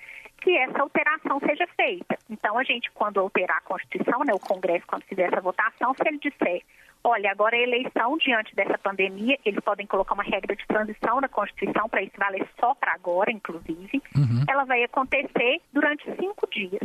que 0.41 0.57
essa 0.57 0.81
alteração 0.81 1.41
seja 1.41 1.67
feita. 1.76 2.17
Então, 2.31 2.57
a 2.57 2.62
gente, 2.62 2.91
quando 2.93 3.19
alterar 3.19 3.59
a 3.59 3.62
Constituição, 3.62 4.21
né, 4.25 4.33
o 4.33 4.38
Congresso, 4.38 4.87
quando 4.87 5.03
fizer 5.05 5.25
essa 5.25 5.41
votação, 5.41 5.93
se 5.95 6.07
ele 6.07 6.19
disser, 6.19 6.62
olha, 7.03 7.31
agora 7.31 7.57
a 7.57 7.61
eleição 7.61 8.17
diante 8.19 8.55
dessa 8.55 8.79
pandemia, 8.79 9.38
eles 9.45 9.61
podem 9.61 9.87
colocar 9.87 10.15
uma 10.15 10.23
regra 10.23 10.55
de 10.55 10.67
transição 10.67 11.21
na 11.21 11.29
Constituição 11.29 11.88
para 11.88 12.03
isso 12.03 12.15
valer 12.17 12.47
só 12.61 12.75
para 12.75 12.93
agora, 12.93 13.33
inclusive, 13.33 14.00
uhum. 14.17 14.45
ela 14.49 14.65
vai 14.65 14.85
acontecer 14.85 15.61
durante 15.73 16.05
cinco 16.17 16.49
dias. 16.49 16.83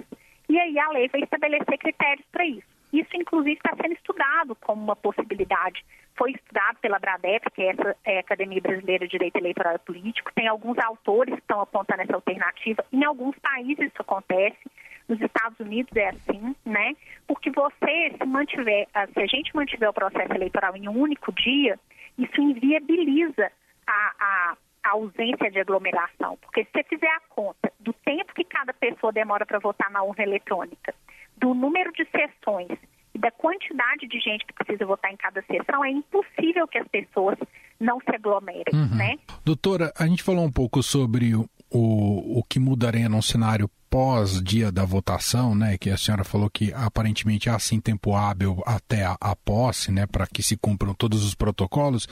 E 0.49 0.59
aí 0.59 0.79
a 0.79 0.89
lei 0.89 1.07
vai 1.07 1.21
estabelecer 1.21 1.77
critérios 1.77 2.25
para 2.31 2.45
isso. 2.45 2.80
Isso, 2.91 3.09
inclusive, 3.15 3.53
está 3.53 3.75
sendo 3.81 3.93
estudado 3.93 4.55
como 4.55 4.83
uma 4.83 4.95
possibilidade. 4.95 5.83
Foi 6.17 6.31
estudado 6.31 6.77
pela 6.79 6.99
Bradep, 6.99 7.49
que 7.51 7.61
é 7.61 7.69
essa 7.69 7.95
é 8.03 8.17
a 8.17 8.19
Academia 8.19 8.59
Brasileira 8.61 9.05
de 9.05 9.11
Direito 9.11 9.37
Eleitoral 9.37 9.75
e 9.75 9.79
Político. 9.79 10.31
Tem 10.35 10.47
alguns 10.47 10.77
autores 10.77 11.33
que 11.33 11.41
estão 11.41 11.61
apontando 11.61 12.01
essa 12.01 12.15
alternativa. 12.15 12.85
Em 12.91 13.03
alguns 13.03 13.37
países 13.39 13.87
isso 13.87 14.01
acontece. 14.01 14.59
Nos 15.07 15.21
Estados 15.21 15.59
Unidos 15.59 15.95
é 15.95 16.09
assim, 16.09 16.55
né? 16.65 16.93
Porque 17.27 17.49
você, 17.49 18.11
se 18.17 18.25
mantiver, 18.25 18.87
ah, 18.93 19.07
se 19.07 19.19
a 19.19 19.25
gente 19.25 19.55
mantiver 19.55 19.89
o 19.89 19.93
processo 19.93 20.33
eleitoral 20.33 20.75
em 20.75 20.87
um 20.87 20.97
único 20.97 21.31
dia, 21.31 21.79
isso 22.17 22.41
inviabiliza 22.41 23.51
a, 23.87 24.13
a, 24.19 24.57
a 24.83 24.89
ausência 24.91 25.49
de 25.49 25.59
aglomeração. 25.59 26.37
Porque 26.41 26.65
se 26.65 26.71
você 26.71 26.83
fizer 26.83 27.09
a 27.09 27.21
conta 27.29 27.71
do 27.79 27.93
tempo 27.93 28.33
que 28.33 28.43
cada 28.43 28.73
pessoa 28.73 29.11
demora 29.11 29.45
para 29.45 29.59
votar 29.59 29.89
na 29.89 30.03
urna 30.03 30.23
eletrônica 30.23 30.93
do 31.41 31.53
número 31.53 31.91
de 31.91 32.05
sessões 32.05 32.77
e 33.13 33.19
da 33.19 33.31
quantidade 33.31 34.07
de 34.07 34.19
gente 34.19 34.45
que 34.45 34.53
precisa 34.53 34.85
votar 34.85 35.11
em 35.11 35.17
cada 35.17 35.41
sessão, 35.41 35.83
é 35.83 35.89
impossível 35.89 36.67
que 36.67 36.77
as 36.77 36.87
pessoas 36.87 37.37
não 37.79 37.99
se 37.99 38.15
aglomerem, 38.15 38.73
uhum. 38.73 38.95
né? 38.95 39.17
Doutora, 39.43 39.91
a 39.97 40.05
gente 40.05 40.23
falou 40.23 40.45
um 40.45 40.51
pouco 40.51 40.81
sobre 40.81 41.35
o, 41.35 41.45
o 41.71 42.43
que 42.47 42.59
mudaria 42.59 43.09
num 43.09 43.21
cenário 43.21 43.69
pós-dia 43.91 44.71
da 44.71 44.85
votação, 44.85 45.53
né, 45.53 45.77
que 45.77 45.89
a 45.89 45.97
senhora 45.97 46.23
falou 46.23 46.49
que 46.49 46.71
aparentemente 46.73 47.49
há 47.49 47.59
sim 47.59 47.77
tempo 47.77 48.15
hábil 48.15 48.63
até 48.65 49.03
a, 49.03 49.17
a 49.19 49.35
posse, 49.35 49.91
né, 49.91 50.07
para 50.07 50.25
que 50.25 50.41
se 50.41 50.55
cumpram 50.55 50.93
todos 50.93 51.25
os 51.25 51.35
protocolos. 51.35 52.07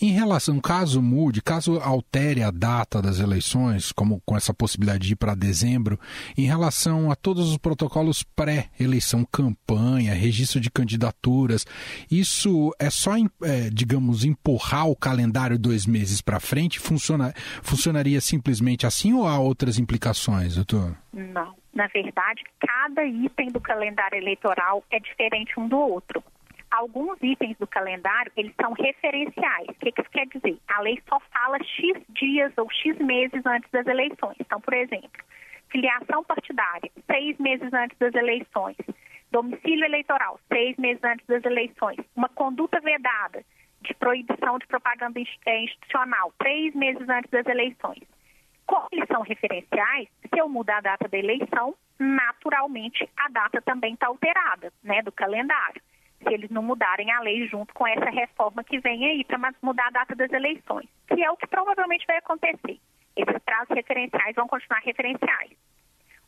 Em 0.00 0.12
relação, 0.12 0.60
caso 0.60 1.02
mude, 1.02 1.42
caso 1.42 1.80
altere 1.80 2.40
a 2.40 2.52
data 2.52 3.02
das 3.02 3.18
eleições, 3.18 3.90
como 3.90 4.22
com 4.24 4.36
essa 4.36 4.54
possibilidade 4.54 5.08
de 5.08 5.14
ir 5.14 5.16
para 5.16 5.34
dezembro, 5.34 5.98
em 6.38 6.46
relação 6.46 7.10
a 7.10 7.16
todos 7.16 7.50
os 7.50 7.58
protocolos 7.58 8.22
pré-eleição, 8.22 9.26
campanha, 9.30 10.14
registro 10.14 10.60
de 10.60 10.70
candidaturas, 10.70 11.66
isso 12.08 12.72
é 12.78 12.90
só, 12.90 13.16
é, 13.42 13.70
digamos, 13.72 14.24
empurrar 14.24 14.86
o 14.86 14.94
calendário 14.94 15.58
dois 15.58 15.84
meses 15.84 16.20
para 16.20 16.38
frente? 16.38 16.78
Funciona, 16.78 17.34
funcionaria 17.60 18.20
simplesmente 18.20 18.86
assim 18.86 19.12
ou 19.12 19.26
há 19.26 19.36
outras 19.36 19.80
implicações, 19.80 20.54
doutor? 20.54 20.96
Não. 21.32 21.56
Na 21.72 21.86
verdade, 21.88 22.44
cada 22.60 23.04
item 23.04 23.48
do 23.48 23.60
calendário 23.60 24.18
eleitoral 24.18 24.84
é 24.90 24.98
diferente 24.98 25.58
um 25.58 25.68
do 25.68 25.78
outro. 25.78 26.22
Alguns 26.70 27.22
itens 27.22 27.56
do 27.58 27.66
calendário, 27.66 28.32
eles 28.36 28.52
são 28.60 28.72
referenciais. 28.72 29.68
O 29.68 29.74
que, 29.74 29.88
isso 29.88 30.10
quer 30.10 30.26
dizer? 30.26 30.58
A 30.68 30.80
lei 30.80 31.00
só 31.08 31.20
fala 31.32 31.58
X 31.62 32.02
dias 32.10 32.52
ou 32.56 32.68
X 32.70 32.98
meses 32.98 33.44
antes 33.46 33.70
das 33.70 33.86
eleições. 33.86 34.36
Então, 34.40 34.60
por 34.60 34.74
exemplo, 34.74 35.22
filiação 35.70 36.24
partidária, 36.24 36.90
seis 37.06 37.38
meses 37.38 37.72
antes 37.72 37.96
das 37.98 38.14
eleições. 38.14 38.76
Domicílio 39.30 39.84
eleitoral, 39.84 40.38
seis 40.52 40.76
meses 40.76 41.02
antes 41.02 41.24
das 41.26 41.44
eleições. 41.44 41.98
Uma 42.16 42.28
conduta 42.28 42.80
vedada 42.80 43.44
de 43.82 43.94
proibição 43.94 44.58
de 44.58 44.66
propaganda 44.66 45.20
é, 45.46 45.64
institucional, 45.64 46.32
três 46.38 46.74
meses 46.74 47.08
antes 47.08 47.30
das 47.30 47.46
eleições. 47.46 48.02
Como 48.74 48.88
eles 48.90 49.06
são 49.06 49.22
referenciais, 49.22 50.08
se 50.22 50.36
eu 50.36 50.48
mudar 50.48 50.78
a 50.78 50.80
data 50.80 51.06
da 51.06 51.16
eleição, 51.16 51.76
naturalmente 51.96 53.08
a 53.16 53.28
data 53.28 53.62
também 53.62 53.94
está 53.94 54.08
alterada, 54.08 54.72
né, 54.82 55.00
do 55.00 55.12
calendário. 55.12 55.80
Se 56.18 56.34
eles 56.34 56.50
não 56.50 56.60
mudarem 56.60 57.12
a 57.12 57.20
lei 57.20 57.46
junto 57.46 57.72
com 57.72 57.86
essa 57.86 58.10
reforma 58.10 58.64
que 58.64 58.80
vem 58.80 59.06
aí 59.06 59.24
para 59.24 59.38
mudar 59.62 59.86
a 59.86 59.90
data 59.90 60.16
das 60.16 60.32
eleições, 60.32 60.88
que 61.06 61.22
é 61.22 61.30
o 61.30 61.36
que 61.36 61.46
provavelmente 61.46 62.04
vai 62.04 62.16
acontecer. 62.16 62.80
Esses 63.14 63.38
prazos 63.44 63.76
referenciais 63.76 64.34
vão 64.34 64.48
continuar 64.48 64.80
referenciais. 64.80 65.52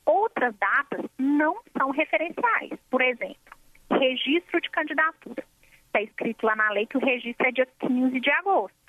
Outras 0.04 0.54
datas 0.54 1.04
não 1.18 1.60
são 1.76 1.90
referenciais. 1.90 2.78
Por 2.88 3.02
exemplo, 3.02 3.58
registro 3.90 4.60
de 4.60 4.70
candidatura. 4.70 5.42
Está 5.86 6.00
escrito 6.00 6.46
lá 6.46 6.54
na 6.54 6.70
lei 6.70 6.86
que 6.86 6.96
o 6.96 7.04
registro 7.04 7.44
é 7.44 7.50
dia 7.50 7.66
15 7.80 8.20
de 8.20 8.30
agosto. 8.30 8.85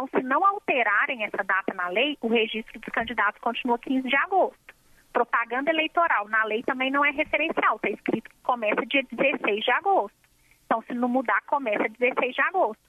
Então, 0.00 0.08
se 0.18 0.26
não 0.26 0.42
alterarem 0.46 1.24
essa 1.24 1.44
data 1.44 1.74
na 1.74 1.88
lei, 1.88 2.16
o 2.22 2.28
registro 2.28 2.80
dos 2.80 2.88
candidatos 2.90 3.38
continua 3.42 3.78
15 3.78 4.08
de 4.08 4.16
agosto. 4.16 4.74
Propaganda 5.12 5.70
eleitoral 5.70 6.26
na 6.28 6.42
lei 6.44 6.62
também 6.62 6.90
não 6.90 7.04
é 7.04 7.10
referencial, 7.10 7.76
está 7.76 7.90
escrito 7.90 8.30
que 8.30 8.36
começa 8.42 8.86
dia 8.86 9.02
16 9.10 9.62
de 9.62 9.70
agosto. 9.72 10.16
Então, 10.64 10.82
se 10.86 10.94
não 10.94 11.08
mudar, 11.08 11.42
começa 11.46 11.86
16 11.98 12.34
de 12.34 12.40
agosto. 12.40 12.80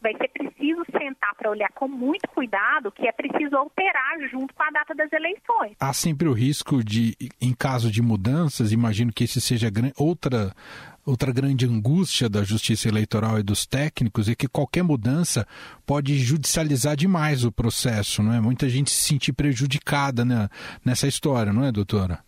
Vai 0.00 0.16
ser 0.16 0.28
preciso 0.28 0.84
sentar 0.90 1.34
para 1.34 1.50
olhar 1.50 1.70
com 1.72 1.88
muito 1.88 2.26
cuidado 2.28 2.90
que 2.92 3.06
é 3.06 3.12
preciso 3.12 3.56
alterar 3.56 4.20
junto 4.30 4.54
com 4.54 4.62
a 4.62 4.70
data 4.70 4.94
das 4.94 5.12
eleições. 5.12 5.76
Há 5.78 5.92
sempre 5.92 6.28
o 6.28 6.32
risco 6.32 6.82
de, 6.82 7.14
em 7.42 7.54
caso 7.54 7.90
de 7.90 8.00
mudanças, 8.00 8.72
imagino 8.72 9.12
que 9.12 9.24
esse 9.24 9.40
seja 9.40 9.70
outra 9.98 10.54
Outra 11.06 11.30
grande 11.32 11.66
angústia 11.66 12.30
da 12.30 12.42
justiça 12.42 12.88
eleitoral 12.88 13.38
e 13.38 13.42
dos 13.42 13.66
técnicos 13.66 14.26
é 14.26 14.34
que 14.34 14.48
qualquer 14.48 14.82
mudança 14.82 15.46
pode 15.86 16.16
judicializar 16.16 16.96
demais 16.96 17.44
o 17.44 17.52
processo, 17.52 18.22
não 18.22 18.32
é? 18.32 18.40
Muita 18.40 18.68
gente 18.70 18.90
se 18.90 19.08
sentir 19.08 19.34
prejudicada 19.34 20.24
né, 20.24 20.48
nessa 20.82 21.06
história, 21.06 21.52
não 21.52 21.62
é, 21.62 21.70
doutora? 21.70 22.20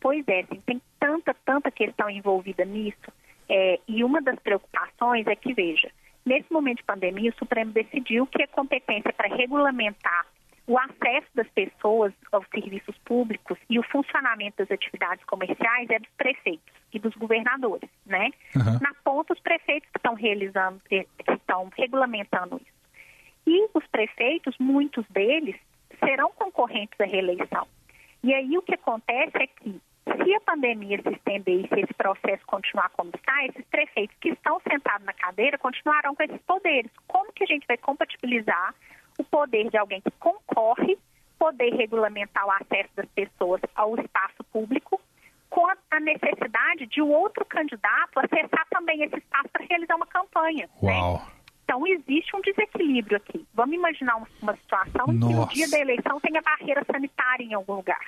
Pois 0.00 0.26
é, 0.26 0.42
tem 0.66 0.82
tanta, 0.98 1.34
tanta 1.44 1.70
questão 1.70 2.10
envolvida 2.10 2.64
nisso. 2.64 3.12
É, 3.48 3.78
e 3.86 4.02
uma 4.02 4.20
das 4.20 4.40
preocupações 4.40 5.26
é 5.28 5.36
que, 5.36 5.54
veja, 5.54 5.88
nesse 6.26 6.52
momento 6.52 6.78
de 6.78 6.84
pandemia, 6.84 7.30
o 7.30 7.38
Supremo 7.38 7.70
decidiu 7.70 8.26
que 8.26 8.42
a 8.42 8.48
competência 8.48 9.12
para 9.12 9.34
regulamentar 9.34 10.26
o 10.66 10.78
acesso 10.78 11.28
das 11.34 11.48
pessoas 11.48 12.12
aos 12.32 12.46
serviços 12.48 12.96
públicos 13.04 13.58
e 13.68 13.78
o 13.78 13.82
funcionamento 13.82 14.58
das 14.58 14.70
atividades 14.70 15.24
comerciais 15.26 15.90
é 15.90 15.98
dos 15.98 16.10
prefeitos 16.16 16.74
e 16.92 16.98
dos 16.98 17.14
governadores, 17.14 17.90
né? 18.06 18.30
Uhum. 18.56 18.78
Na 18.80 18.94
ponta, 19.04 19.34
os 19.34 19.40
prefeitos 19.40 19.90
que 19.90 19.98
estão 19.98 20.14
realizando, 20.14 20.80
eh, 20.90 21.04
que 21.18 21.32
estão 21.32 21.70
regulamentando 21.76 22.56
isso. 22.56 22.74
E 23.46 23.68
os 23.74 23.86
prefeitos, 23.88 24.56
muitos 24.58 25.04
deles, 25.10 25.56
serão 25.98 26.30
concorrentes 26.32 26.98
à 26.98 27.04
reeleição. 27.04 27.66
E 28.22 28.32
aí 28.32 28.56
o 28.56 28.62
que 28.62 28.74
acontece 28.74 29.36
é 29.36 29.46
que, 29.46 29.80
se 30.04 30.34
a 30.34 30.40
pandemia 30.40 31.00
se 31.02 31.10
estender 31.10 31.64
e 31.64 31.68
se 31.68 31.80
esse 31.80 31.94
processo 31.94 32.46
continuar 32.46 32.88
como 32.90 33.10
está, 33.14 33.44
esses 33.44 33.64
prefeitos 33.66 34.16
que 34.18 34.30
estão 34.30 34.58
sentados 34.60 35.04
na 35.04 35.12
cadeira 35.12 35.58
continuarão 35.58 36.14
com 36.14 36.22
esses 36.22 36.40
poderes. 36.42 36.90
Como 37.06 37.32
que 37.34 37.44
a 37.44 37.46
gente 37.46 37.66
vai 37.66 37.76
compatibilizar 37.76 38.74
o 39.18 39.24
poder 39.24 39.70
de 39.70 39.76
alguém 39.76 40.00
que 40.00 40.10
concorre, 40.12 40.98
poder 41.38 41.74
regulamentar 41.74 42.46
o 42.46 42.50
acesso 42.50 42.90
das 42.96 43.08
pessoas 43.10 43.60
ao 43.74 43.96
espaço 43.98 44.42
público, 44.52 45.00
com 45.50 45.66
a 45.68 46.00
necessidade 46.00 46.86
de 46.86 47.00
o 47.00 47.08
outro 47.08 47.44
candidato 47.44 48.18
acessar 48.18 48.66
também 48.70 49.02
esse 49.04 49.16
espaço 49.16 49.48
para 49.52 49.64
realizar 49.64 49.94
uma 49.94 50.06
campanha. 50.06 50.68
Né? 50.82 50.90
Uau. 50.90 51.18
Né? 51.18 51.34
Então, 51.64 51.86
existe 51.86 52.36
um 52.36 52.40
desequilíbrio 52.40 53.16
aqui. 53.16 53.46
Vamos 53.54 53.74
imaginar 53.74 54.16
uma 54.42 54.56
situação 54.56 55.06
em 55.08 55.18
que 55.18 55.32
no 55.32 55.48
dia 55.48 55.68
da 55.68 55.78
eleição 55.78 56.20
tenha 56.20 56.42
barreira 56.42 56.84
sanitária 56.90 57.42
em 57.42 57.54
algum 57.54 57.74
lugar. 57.74 58.04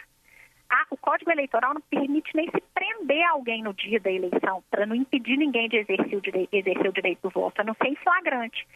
Ah, 0.69 0.85
o 0.91 0.97
Código 0.97 1.31
Eleitoral 1.31 1.73
não 1.73 1.81
permite 1.81 2.35
nem 2.35 2.51
se 2.51 2.61
prender 2.75 3.25
alguém 3.29 3.63
no 3.63 3.73
dia 3.73 4.01
da 4.01 4.11
eleição, 4.11 4.63
para 4.71 4.85
não 4.85 4.95
impedir 4.95 5.37
ninguém 5.37 5.69
de 5.69 5.77
exercer 5.77 6.19
o, 6.19 6.21
direito, 6.21 6.53
exercer 6.53 6.89
o 6.89 6.93
direito 6.93 7.23
do 7.23 7.31
voto, 7.31 7.61
a 7.61 7.65
não 7.65 7.75
ser 7.75 7.89
em 7.89 7.97
flagrante 7.97 8.67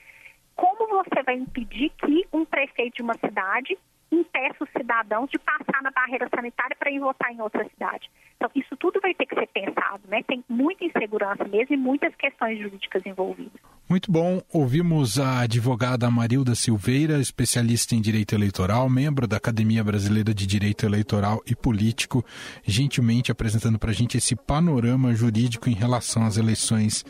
como 0.60 0.86
você 1.02 1.22
vai 1.24 1.36
impedir 1.36 1.90
que 1.96 2.26
um 2.30 2.44
prefeito 2.44 2.96
de 2.96 3.02
uma 3.02 3.14
cidade 3.14 3.78
impeça 4.12 4.64
os 4.64 4.70
cidadãos 4.76 5.30
de 5.30 5.38
passar 5.38 5.80
na 5.82 5.90
barreira 5.90 6.28
sanitária 6.34 6.76
para 6.78 6.90
ir 6.90 6.98
votar 6.98 7.32
em 7.32 7.40
outra 7.40 7.66
cidade? 7.70 8.10
Então, 8.36 8.50
isso 8.54 8.76
tudo 8.76 9.00
vai 9.00 9.14
ter 9.14 9.24
que 9.24 9.34
ser 9.34 9.46
pensado, 9.46 10.02
né? 10.08 10.22
Tem 10.26 10.44
muita 10.48 10.84
insegurança 10.84 11.44
mesmo 11.44 11.74
e 11.74 11.78
muitas 11.78 12.14
questões 12.16 12.58
jurídicas 12.58 13.04
envolvidas. 13.06 13.60
Muito 13.88 14.10
bom. 14.10 14.40
Ouvimos 14.52 15.18
a 15.18 15.40
advogada 15.40 16.10
Marilda 16.10 16.54
Silveira, 16.54 17.18
especialista 17.18 17.94
em 17.94 18.00
direito 18.00 18.34
eleitoral, 18.34 18.88
membro 18.88 19.26
da 19.26 19.36
Academia 19.36 19.82
Brasileira 19.82 20.34
de 20.34 20.46
Direito 20.46 20.84
Eleitoral 20.84 21.40
e 21.46 21.54
Político, 21.54 22.24
gentilmente 22.64 23.32
apresentando 23.32 23.78
para 23.78 23.90
a 23.90 23.94
gente 23.94 24.16
esse 24.16 24.36
panorama 24.36 25.14
jurídico 25.14 25.68
em 25.68 25.74
relação 25.74 26.24
às 26.24 26.36
eleições 26.36 27.04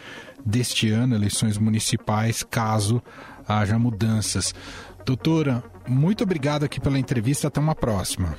deste 0.44 0.90
ano, 0.90 1.14
eleições 1.14 1.58
municipais, 1.58 2.42
caso 2.42 3.02
haja 3.48 3.78
mudanças. 3.78 4.54
Doutora, 5.04 5.62
muito 5.88 6.24
obrigado 6.24 6.64
aqui 6.64 6.80
pela 6.80 6.98
entrevista. 6.98 7.48
Até 7.48 7.60
uma 7.60 7.74
próxima. 7.74 8.34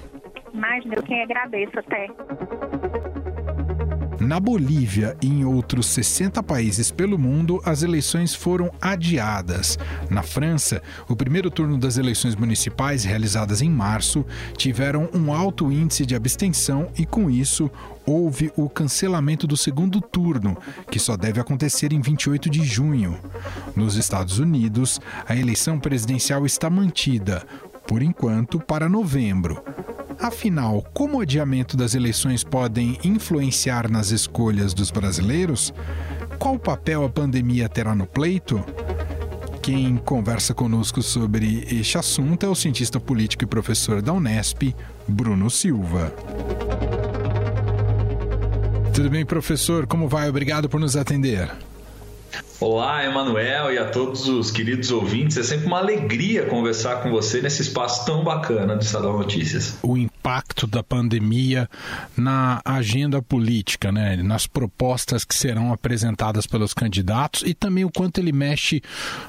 Imagina, 0.53 0.95
eu 0.95 1.03
quem 1.03 1.23
agradeço 1.23 1.79
até. 1.79 2.07
Na 4.21 4.39
Bolívia 4.39 5.17
e 5.19 5.25
em 5.25 5.43
outros 5.43 5.87
60 5.87 6.43
países 6.43 6.91
pelo 6.91 7.17
mundo, 7.17 7.59
as 7.65 7.81
eleições 7.81 8.35
foram 8.35 8.69
adiadas. 8.79 9.79
Na 10.11 10.21
França, 10.21 10.79
o 11.09 11.15
primeiro 11.15 11.49
turno 11.49 11.75
das 11.75 11.97
eleições 11.97 12.35
municipais, 12.35 13.03
realizadas 13.03 13.63
em 13.63 13.69
março, 13.69 14.23
tiveram 14.55 15.09
um 15.11 15.33
alto 15.33 15.71
índice 15.71 16.05
de 16.05 16.13
abstenção 16.13 16.91
e, 16.95 17.03
com 17.03 17.31
isso, 17.31 17.67
houve 18.05 18.51
o 18.55 18.69
cancelamento 18.69 19.47
do 19.47 19.57
segundo 19.57 19.99
turno, 19.99 20.55
que 20.91 20.99
só 20.99 21.17
deve 21.17 21.41
acontecer 21.41 21.91
em 21.91 21.99
28 21.99 22.47
de 22.47 22.63
junho. 22.63 23.17
Nos 23.75 23.95
Estados 23.95 24.37
Unidos, 24.37 25.01
a 25.27 25.35
eleição 25.35 25.79
presidencial 25.79 26.45
está 26.45 26.69
mantida, 26.69 27.43
por 27.87 28.03
enquanto, 28.03 28.59
para 28.59 28.87
novembro. 28.87 29.63
Afinal, 30.21 30.85
como 30.93 31.17
o 31.17 31.21
adiamento 31.21 31.75
das 31.75 31.95
eleições 31.95 32.43
podem 32.43 32.99
influenciar 33.03 33.89
nas 33.89 34.11
escolhas 34.11 34.71
dos 34.71 34.91
brasileiros? 34.91 35.73
Qual 36.37 36.59
papel 36.59 37.03
a 37.03 37.09
pandemia 37.09 37.67
terá 37.67 37.95
no 37.95 38.05
pleito? 38.05 38.63
Quem 39.63 39.97
conversa 39.97 40.53
conosco 40.53 41.01
sobre 41.01 41.65
este 41.71 41.97
assunto 41.97 42.45
é 42.45 42.49
o 42.49 42.53
cientista 42.53 42.99
político 42.99 43.45
e 43.45 43.47
professor 43.47 43.99
da 43.99 44.13
Unesp, 44.13 44.75
Bruno 45.07 45.49
Silva. 45.49 46.13
Tudo 48.93 49.09
bem, 49.09 49.25
professor? 49.25 49.87
Como 49.87 50.07
vai? 50.07 50.29
Obrigado 50.29 50.69
por 50.69 50.79
nos 50.79 50.95
atender. 50.95 51.51
Olá, 52.61 53.03
Emanuel, 53.03 53.73
e 53.73 53.79
a 53.79 53.89
todos 53.89 54.27
os 54.27 54.51
queridos 54.51 54.91
ouvintes. 54.91 55.35
É 55.35 55.41
sempre 55.41 55.65
uma 55.65 55.79
alegria 55.79 56.45
conversar 56.45 56.97
com 56.97 57.09
você 57.09 57.41
nesse 57.41 57.63
espaço 57.63 58.05
tão 58.05 58.23
bacana 58.23 58.75
do 58.75 58.83
Estadão 58.83 59.17
Notícias. 59.17 59.79
O 59.81 59.97
impacto 59.97 60.67
da 60.67 60.83
pandemia 60.83 61.67
na 62.15 62.61
agenda 62.63 63.19
política, 63.19 63.91
né? 63.91 64.15
nas 64.17 64.45
propostas 64.45 65.25
que 65.25 65.33
serão 65.33 65.73
apresentadas 65.73 66.45
pelos 66.45 66.71
candidatos 66.71 67.41
e 67.47 67.55
também 67.55 67.83
o 67.83 67.89
quanto 67.89 68.19
ele 68.19 68.31
mexe 68.31 68.79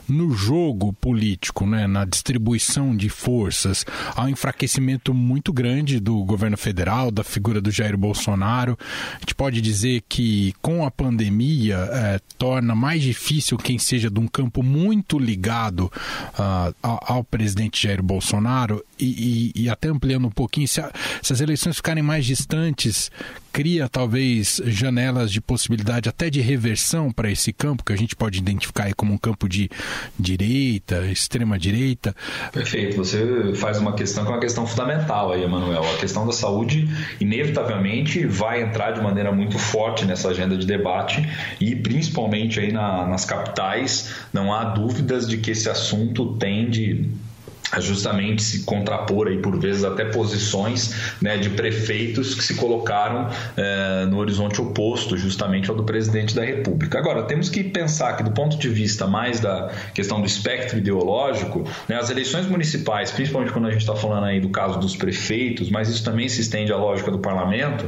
no 0.07 0.33
jogo 0.33 0.93
político, 0.93 1.67
né? 1.67 1.87
na 1.87 2.05
distribuição 2.05 2.95
de 2.95 3.09
forças. 3.09 3.87
Há 4.15 4.25
um 4.25 4.29
enfraquecimento 4.29 5.15
muito 5.15 5.55
grande 5.55 5.99
do 6.01 6.23
governo 6.23 6.59
federal, 6.59 7.11
da 7.11 7.25
figura 7.25 7.62
do 7.62 7.71
Jair 7.71 7.97
Bolsonaro. 7.97 8.77
A 9.15 9.21
gente 9.21 9.35
pode 9.35 9.62
dizer 9.62 10.03
que 10.07 10.53
com 10.61 10.85
a 10.85 10.91
pandemia 10.91 11.77
é, 11.91 12.21
torna 12.37 12.75
mais 12.75 13.01
difícil 13.01 13.22
quem 13.57 13.79
seja 13.79 14.11
de 14.11 14.19
um 14.19 14.26
campo 14.26 14.62
muito 14.62 15.19
ligado 15.19 15.83
uh, 15.83 16.75
ao, 16.83 17.05
ao, 17.07 17.25
presidente 17.25 17.83
Jair 17.83 18.02
Bolsonaro 18.02 18.85
e, 19.02 19.52
e, 19.56 19.62
e 19.64 19.68
até 19.68 19.88
ampliando 19.88 20.26
um 20.26 20.30
pouquinho, 20.30 20.68
se, 20.68 20.80
a, 20.80 20.90
se 21.21 21.32
as 21.32 21.40
eleições 21.40 21.76
ficarem 21.76 22.02
mais 22.02 22.25
distantes, 22.25 23.11
cria 23.52 23.88
talvez 23.88 24.62
janelas 24.64 25.30
de 25.30 25.40
possibilidade 25.40 26.09
até 26.09 26.30
de 26.30 26.40
reversão 26.40 27.12
para 27.12 27.30
esse 27.30 27.52
campo 27.52 27.85
que 27.85 27.92
a 27.92 27.97
gente 27.97 28.16
pode 28.16 28.38
identificar 28.38 28.92
como 28.94 29.12
um 29.12 29.18
campo 29.18 29.49
de 29.49 29.68
direita, 30.18 31.05
extrema 31.07 31.59
direita. 31.59 32.16
Perfeito, 32.50 32.96
você 32.96 33.53
faz 33.55 33.79
uma 33.79 33.94
questão 33.94 34.24
que 34.24 34.31
é 34.31 34.33
uma 34.35 34.40
questão 34.40 34.66
fundamental 34.66 35.33
aí, 35.33 35.42
Emanuel. 35.42 35.85
A 35.85 35.98
questão 35.98 36.27
da 36.27 36.33
saúde 36.33 36.88
inevitavelmente 37.20 38.24
vai 38.24 38.62
entrar 38.62 38.92
de 38.92 39.03
maneira 39.03 39.33
muito 39.33 39.59
forte 39.59 40.07
nessa 40.07 40.29
agenda 40.29 40.57
de 40.57 40.66
debate 40.66 41.29
e 41.61 41.77
principalmente 41.77 42.59
aí 42.59 42.72
na, 42.72 43.07
nas 43.07 43.24
capitais, 43.24 44.14
não 44.33 44.55
há 44.55 44.64
dúvidas 44.64 45.29
de 45.29 45.37
que 45.37 45.50
esse 45.50 45.68
assunto 45.68 46.37
tende 46.37 47.11
justamente 47.80 48.42
se 48.42 48.64
contrapor 48.64 49.28
aí 49.28 49.38
por 49.38 49.58
vezes 49.58 49.85
até 49.85 50.04
posições 50.04 50.94
né, 51.20 51.37
de 51.37 51.50
prefeitos 51.50 52.35
que 52.35 52.44
se 52.44 52.54
colocaram 52.54 53.28
é, 53.56 54.06
no 54.06 54.18
horizonte 54.18 54.61
oposto 54.61 55.16
justamente 55.16 55.70
ao 55.70 55.76
do 55.76 55.85
presidente 55.85 56.35
da 56.35 56.44
República. 56.44 56.98
Agora 56.98 57.22
temos 57.22 57.48
que 57.48 57.64
pensar 57.64 58.16
que 58.16 58.22
do 58.22 58.30
ponto 58.30 58.58
de 58.58 58.68
vista 58.68 59.06
mais 59.06 59.40
da 59.40 59.70
questão 59.94 60.20
do 60.20 60.26
espectro 60.26 60.78
ideológico, 60.78 61.66
né, 61.88 61.96
as 61.96 62.11
eleições 62.11 62.46
municipais, 62.46 63.11
principalmente 63.11 63.52
quando 63.52 63.66
a 63.66 63.70
gente 63.70 63.80
está 63.80 63.96
falando 63.96 64.24
aí 64.24 64.40
do 64.40 64.50
caso 64.50 64.78
dos 64.78 64.96
prefeitos, 64.96 65.70
mas 65.70 65.88
isso 65.88 66.04
também 66.04 66.28
se 66.28 66.40
estende 66.40 66.72
à 66.72 66.76
lógica 66.76 67.11
do 67.11 67.18
parlamento, 67.18 67.87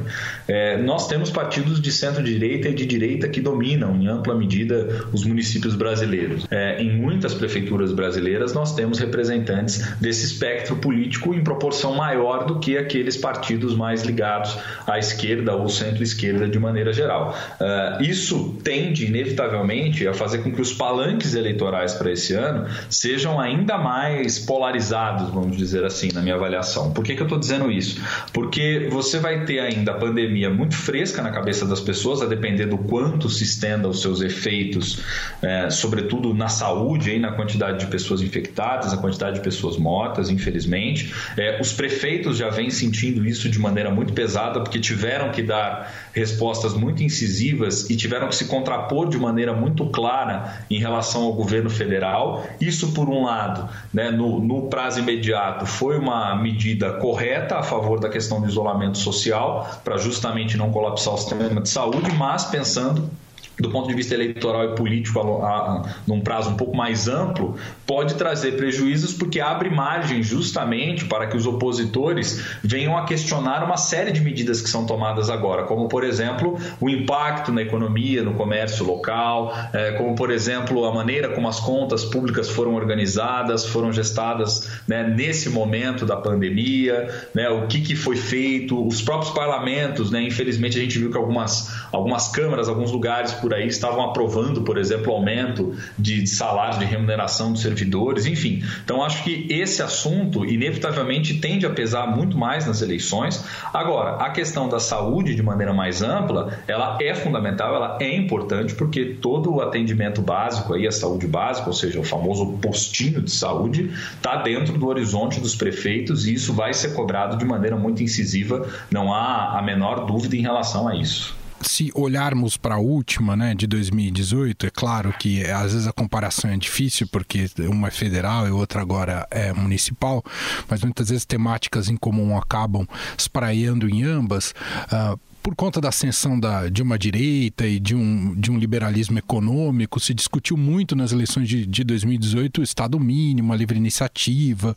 é, 0.48 0.76
nós 0.78 1.08
temos 1.08 1.30
partidos 1.30 1.80
de 1.80 1.92
centro-direita 1.92 2.68
e 2.68 2.74
de 2.74 2.86
direita 2.86 3.28
que 3.28 3.40
dominam 3.40 3.94
em 3.96 4.06
ampla 4.08 4.34
medida 4.34 5.06
os 5.12 5.24
municípios 5.24 5.74
brasileiros. 5.74 6.46
É, 6.50 6.80
em 6.82 6.96
muitas 6.96 7.34
prefeituras 7.34 7.92
brasileiras 7.92 8.52
nós 8.52 8.74
temos 8.74 8.98
representantes 8.98 9.73
desse 10.00 10.24
espectro 10.26 10.76
político 10.76 11.34
em 11.34 11.42
proporção 11.42 11.94
maior 11.94 12.44
do 12.44 12.58
que 12.58 12.76
aqueles 12.76 13.16
partidos 13.16 13.76
mais 13.76 14.02
ligados 14.02 14.56
à 14.86 14.98
esquerda 14.98 15.54
ou 15.54 15.68
centro-esquerda 15.68 16.48
de 16.48 16.58
maneira 16.58 16.92
geral. 16.92 17.36
Uh, 17.60 18.02
isso 18.02 18.56
tende, 18.62 19.06
inevitavelmente, 19.06 20.06
a 20.06 20.14
fazer 20.14 20.38
com 20.38 20.52
que 20.52 20.60
os 20.60 20.72
palanques 20.72 21.34
eleitorais 21.34 21.94
para 21.94 22.12
esse 22.12 22.34
ano 22.34 22.66
sejam 22.88 23.40
ainda 23.40 23.78
mais 23.78 24.38
polarizados, 24.38 25.30
vamos 25.30 25.56
dizer 25.56 25.84
assim, 25.84 26.10
na 26.12 26.20
minha 26.20 26.34
avaliação. 26.34 26.92
Por 26.92 27.04
que, 27.04 27.14
que 27.14 27.22
eu 27.22 27.26
estou 27.26 27.38
dizendo 27.38 27.70
isso? 27.70 28.00
Porque 28.32 28.88
você 28.90 29.18
vai 29.18 29.44
ter 29.44 29.60
ainda 29.60 29.92
a 29.92 29.94
pandemia 29.94 30.50
muito 30.50 30.76
fresca 30.76 31.22
na 31.22 31.30
cabeça 31.30 31.66
das 31.66 31.80
pessoas, 31.80 32.20
a 32.20 32.26
depender 32.26 32.66
do 32.66 32.78
quanto 32.78 33.28
se 33.30 33.44
estenda 33.44 33.88
os 33.88 34.02
seus 34.02 34.20
efeitos, 34.20 35.00
é, 35.40 35.70
sobretudo 35.70 36.34
na 36.34 36.48
saúde, 36.48 37.10
aí, 37.10 37.18
na 37.18 37.32
quantidade 37.32 37.78
de 37.78 37.86
pessoas 37.86 38.20
infectadas, 38.20 38.92
a 38.92 38.96
quantidade 38.96 39.36
de 39.36 39.42
pessoas 39.42 39.63
pessoas 39.64 39.76
mortas, 39.76 40.30
infelizmente. 40.30 41.12
É, 41.36 41.60
os 41.60 41.72
prefeitos 41.72 42.36
já 42.36 42.50
vêm 42.50 42.70
sentindo 42.70 43.26
isso 43.26 43.48
de 43.48 43.58
maneira 43.58 43.90
muito 43.90 44.12
pesada, 44.12 44.60
porque 44.60 44.78
tiveram 44.78 45.30
que 45.30 45.42
dar 45.42 46.10
respostas 46.12 46.74
muito 46.74 47.02
incisivas 47.02 47.88
e 47.88 47.96
tiveram 47.96 48.28
que 48.28 48.36
se 48.36 48.46
contrapor 48.46 49.08
de 49.08 49.18
maneira 49.18 49.52
muito 49.52 49.86
clara 49.86 50.64
em 50.70 50.78
relação 50.78 51.22
ao 51.22 51.32
governo 51.32 51.70
federal. 51.70 52.46
Isso, 52.60 52.92
por 52.92 53.08
um 53.08 53.24
lado, 53.24 53.68
né, 53.92 54.10
no, 54.10 54.40
no 54.40 54.68
prazo 54.68 55.00
imediato, 55.00 55.66
foi 55.66 55.98
uma 55.98 56.34
medida 56.36 56.92
correta 56.94 57.56
a 57.56 57.62
favor 57.62 57.98
da 57.98 58.08
questão 58.08 58.40
do 58.40 58.48
isolamento 58.48 58.98
social, 58.98 59.80
para 59.82 59.96
justamente 59.96 60.56
não 60.56 60.70
colapsar 60.70 61.14
o 61.14 61.18
sistema 61.18 61.60
de 61.60 61.68
saúde, 61.68 62.12
mas 62.12 62.44
pensando 62.44 63.08
do 63.58 63.70
ponto 63.70 63.88
de 63.88 63.94
vista 63.94 64.14
eleitoral 64.14 64.64
e 64.64 64.74
político, 64.74 65.20
a, 65.20 65.48
a, 65.48 65.94
num 66.06 66.20
prazo 66.20 66.50
um 66.50 66.56
pouco 66.56 66.76
mais 66.76 67.06
amplo, 67.08 67.56
pode 67.86 68.14
trazer 68.14 68.56
prejuízos 68.56 69.12
porque 69.12 69.40
abre 69.40 69.70
margem 69.70 70.22
justamente 70.22 71.04
para 71.04 71.26
que 71.26 71.36
os 71.36 71.46
opositores 71.46 72.44
venham 72.62 72.96
a 72.96 73.04
questionar 73.04 73.62
uma 73.64 73.76
série 73.76 74.10
de 74.10 74.20
medidas 74.20 74.60
que 74.60 74.68
são 74.68 74.86
tomadas 74.86 75.30
agora, 75.30 75.64
como, 75.64 75.88
por 75.88 76.02
exemplo, 76.02 76.58
o 76.80 76.88
impacto 76.88 77.52
na 77.52 77.62
economia, 77.62 78.22
no 78.22 78.34
comércio 78.34 78.84
local, 78.84 79.54
é, 79.72 79.92
como, 79.92 80.14
por 80.14 80.30
exemplo, 80.30 80.84
a 80.84 80.92
maneira 80.92 81.28
como 81.28 81.48
as 81.48 81.60
contas 81.60 82.04
públicas 82.04 82.48
foram 82.48 82.74
organizadas, 82.74 83.66
foram 83.66 83.92
gestadas 83.92 84.68
né, 84.88 85.04
nesse 85.04 85.48
momento 85.48 86.04
da 86.04 86.16
pandemia, 86.16 87.08
né, 87.34 87.48
o 87.48 87.66
que, 87.66 87.80
que 87.80 87.94
foi 87.94 88.16
feito, 88.16 88.86
os 88.86 89.00
próprios 89.00 89.32
parlamentos, 89.32 90.10
né, 90.10 90.22
infelizmente 90.22 90.78
a 90.78 90.80
gente 90.80 90.98
viu 90.98 91.10
que 91.10 91.16
algumas, 91.16 91.72
algumas 91.92 92.28
câmaras, 92.28 92.68
alguns 92.68 92.90
lugares 92.90 93.32
por 93.44 93.52
aí 93.52 93.66
estavam 93.66 94.02
aprovando, 94.02 94.62
por 94.62 94.78
exemplo, 94.78 95.12
aumento 95.12 95.76
de 95.98 96.26
salários, 96.26 96.78
de 96.78 96.86
remuneração 96.86 97.52
dos 97.52 97.60
servidores, 97.60 98.24
enfim. 98.24 98.62
Então, 98.82 99.04
acho 99.04 99.22
que 99.22 99.46
esse 99.50 99.82
assunto, 99.82 100.46
inevitavelmente, 100.46 101.34
tende 101.34 101.66
a 101.66 101.70
pesar 101.70 102.06
muito 102.06 102.38
mais 102.38 102.66
nas 102.66 102.80
eleições. 102.80 103.44
Agora, 103.70 104.16
a 104.16 104.30
questão 104.30 104.66
da 104.66 104.80
saúde, 104.80 105.34
de 105.34 105.42
maneira 105.42 105.74
mais 105.74 106.00
ampla, 106.00 106.58
ela 106.66 106.96
é 107.02 107.14
fundamental, 107.14 107.74
ela 107.74 107.98
é 108.00 108.16
importante, 108.16 108.74
porque 108.74 109.18
todo 109.20 109.52
o 109.52 109.60
atendimento 109.60 110.22
básico, 110.22 110.72
aí, 110.72 110.86
a 110.86 110.92
saúde 110.92 111.26
básica, 111.26 111.68
ou 111.68 111.74
seja, 111.74 112.00
o 112.00 112.02
famoso 112.02 112.46
postinho 112.62 113.20
de 113.20 113.30
saúde, 113.30 113.90
está 114.16 114.36
dentro 114.36 114.78
do 114.78 114.86
horizonte 114.86 115.38
dos 115.38 115.54
prefeitos 115.54 116.26
e 116.26 116.32
isso 116.32 116.54
vai 116.54 116.72
ser 116.72 116.94
cobrado 116.94 117.36
de 117.36 117.44
maneira 117.44 117.76
muito 117.76 118.02
incisiva, 118.02 118.66
não 118.90 119.12
há 119.12 119.58
a 119.58 119.60
menor 119.60 120.06
dúvida 120.06 120.34
em 120.34 120.40
relação 120.40 120.88
a 120.88 120.96
isso 120.96 121.43
se 121.64 121.90
olharmos 121.94 122.56
para 122.56 122.76
a 122.76 122.78
última, 122.78 123.36
né, 123.36 123.54
de 123.54 123.66
2018, 123.66 124.66
é 124.66 124.70
claro 124.70 125.12
que 125.12 125.44
às 125.44 125.72
vezes 125.72 125.86
a 125.86 125.92
comparação 125.92 126.50
é 126.50 126.56
difícil 126.56 127.06
porque 127.10 127.50
uma 127.58 127.88
é 127.88 127.90
federal 127.90 128.46
e 128.46 128.50
outra 128.50 128.80
agora 128.80 129.26
é 129.30 129.52
municipal, 129.52 130.24
mas 130.68 130.82
muitas 130.82 131.08
vezes 131.08 131.24
temáticas 131.24 131.88
em 131.88 131.96
comum 131.96 132.36
acabam 132.36 132.86
espraiando 133.16 133.88
em 133.88 134.02
ambas. 134.02 134.54
Uh, 134.92 135.18
por 135.44 135.54
conta 135.54 135.78
da 135.78 135.90
ascensão 135.90 136.40
da, 136.40 136.70
de 136.70 136.82
uma 136.82 136.98
direita 136.98 137.66
e 137.66 137.78
de 137.78 137.94
um, 137.94 138.34
de 138.34 138.50
um 138.50 138.56
liberalismo 138.56 139.18
econômico, 139.18 140.00
se 140.00 140.14
discutiu 140.14 140.56
muito 140.56 140.96
nas 140.96 141.12
eleições 141.12 141.46
de, 141.46 141.66
de 141.66 141.84
2018 141.84 142.62
o 142.62 142.64
Estado 142.64 142.98
mínimo, 142.98 143.52
a 143.52 143.56
livre 143.56 143.76
iniciativa, 143.76 144.74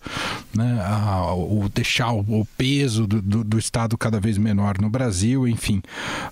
né, 0.54 0.82
a, 0.84 1.34
o 1.34 1.70
deixar 1.74 2.12
o, 2.12 2.42
o 2.42 2.46
peso 2.58 3.08
do, 3.08 3.22
do, 3.22 3.44
do, 3.46 3.58
Estado 3.58 3.98
cada 3.98 4.20
vez 4.20 4.38
menor 4.38 4.78
no 4.82 4.90
Brasil, 4.90 5.48
enfim. 5.48 5.82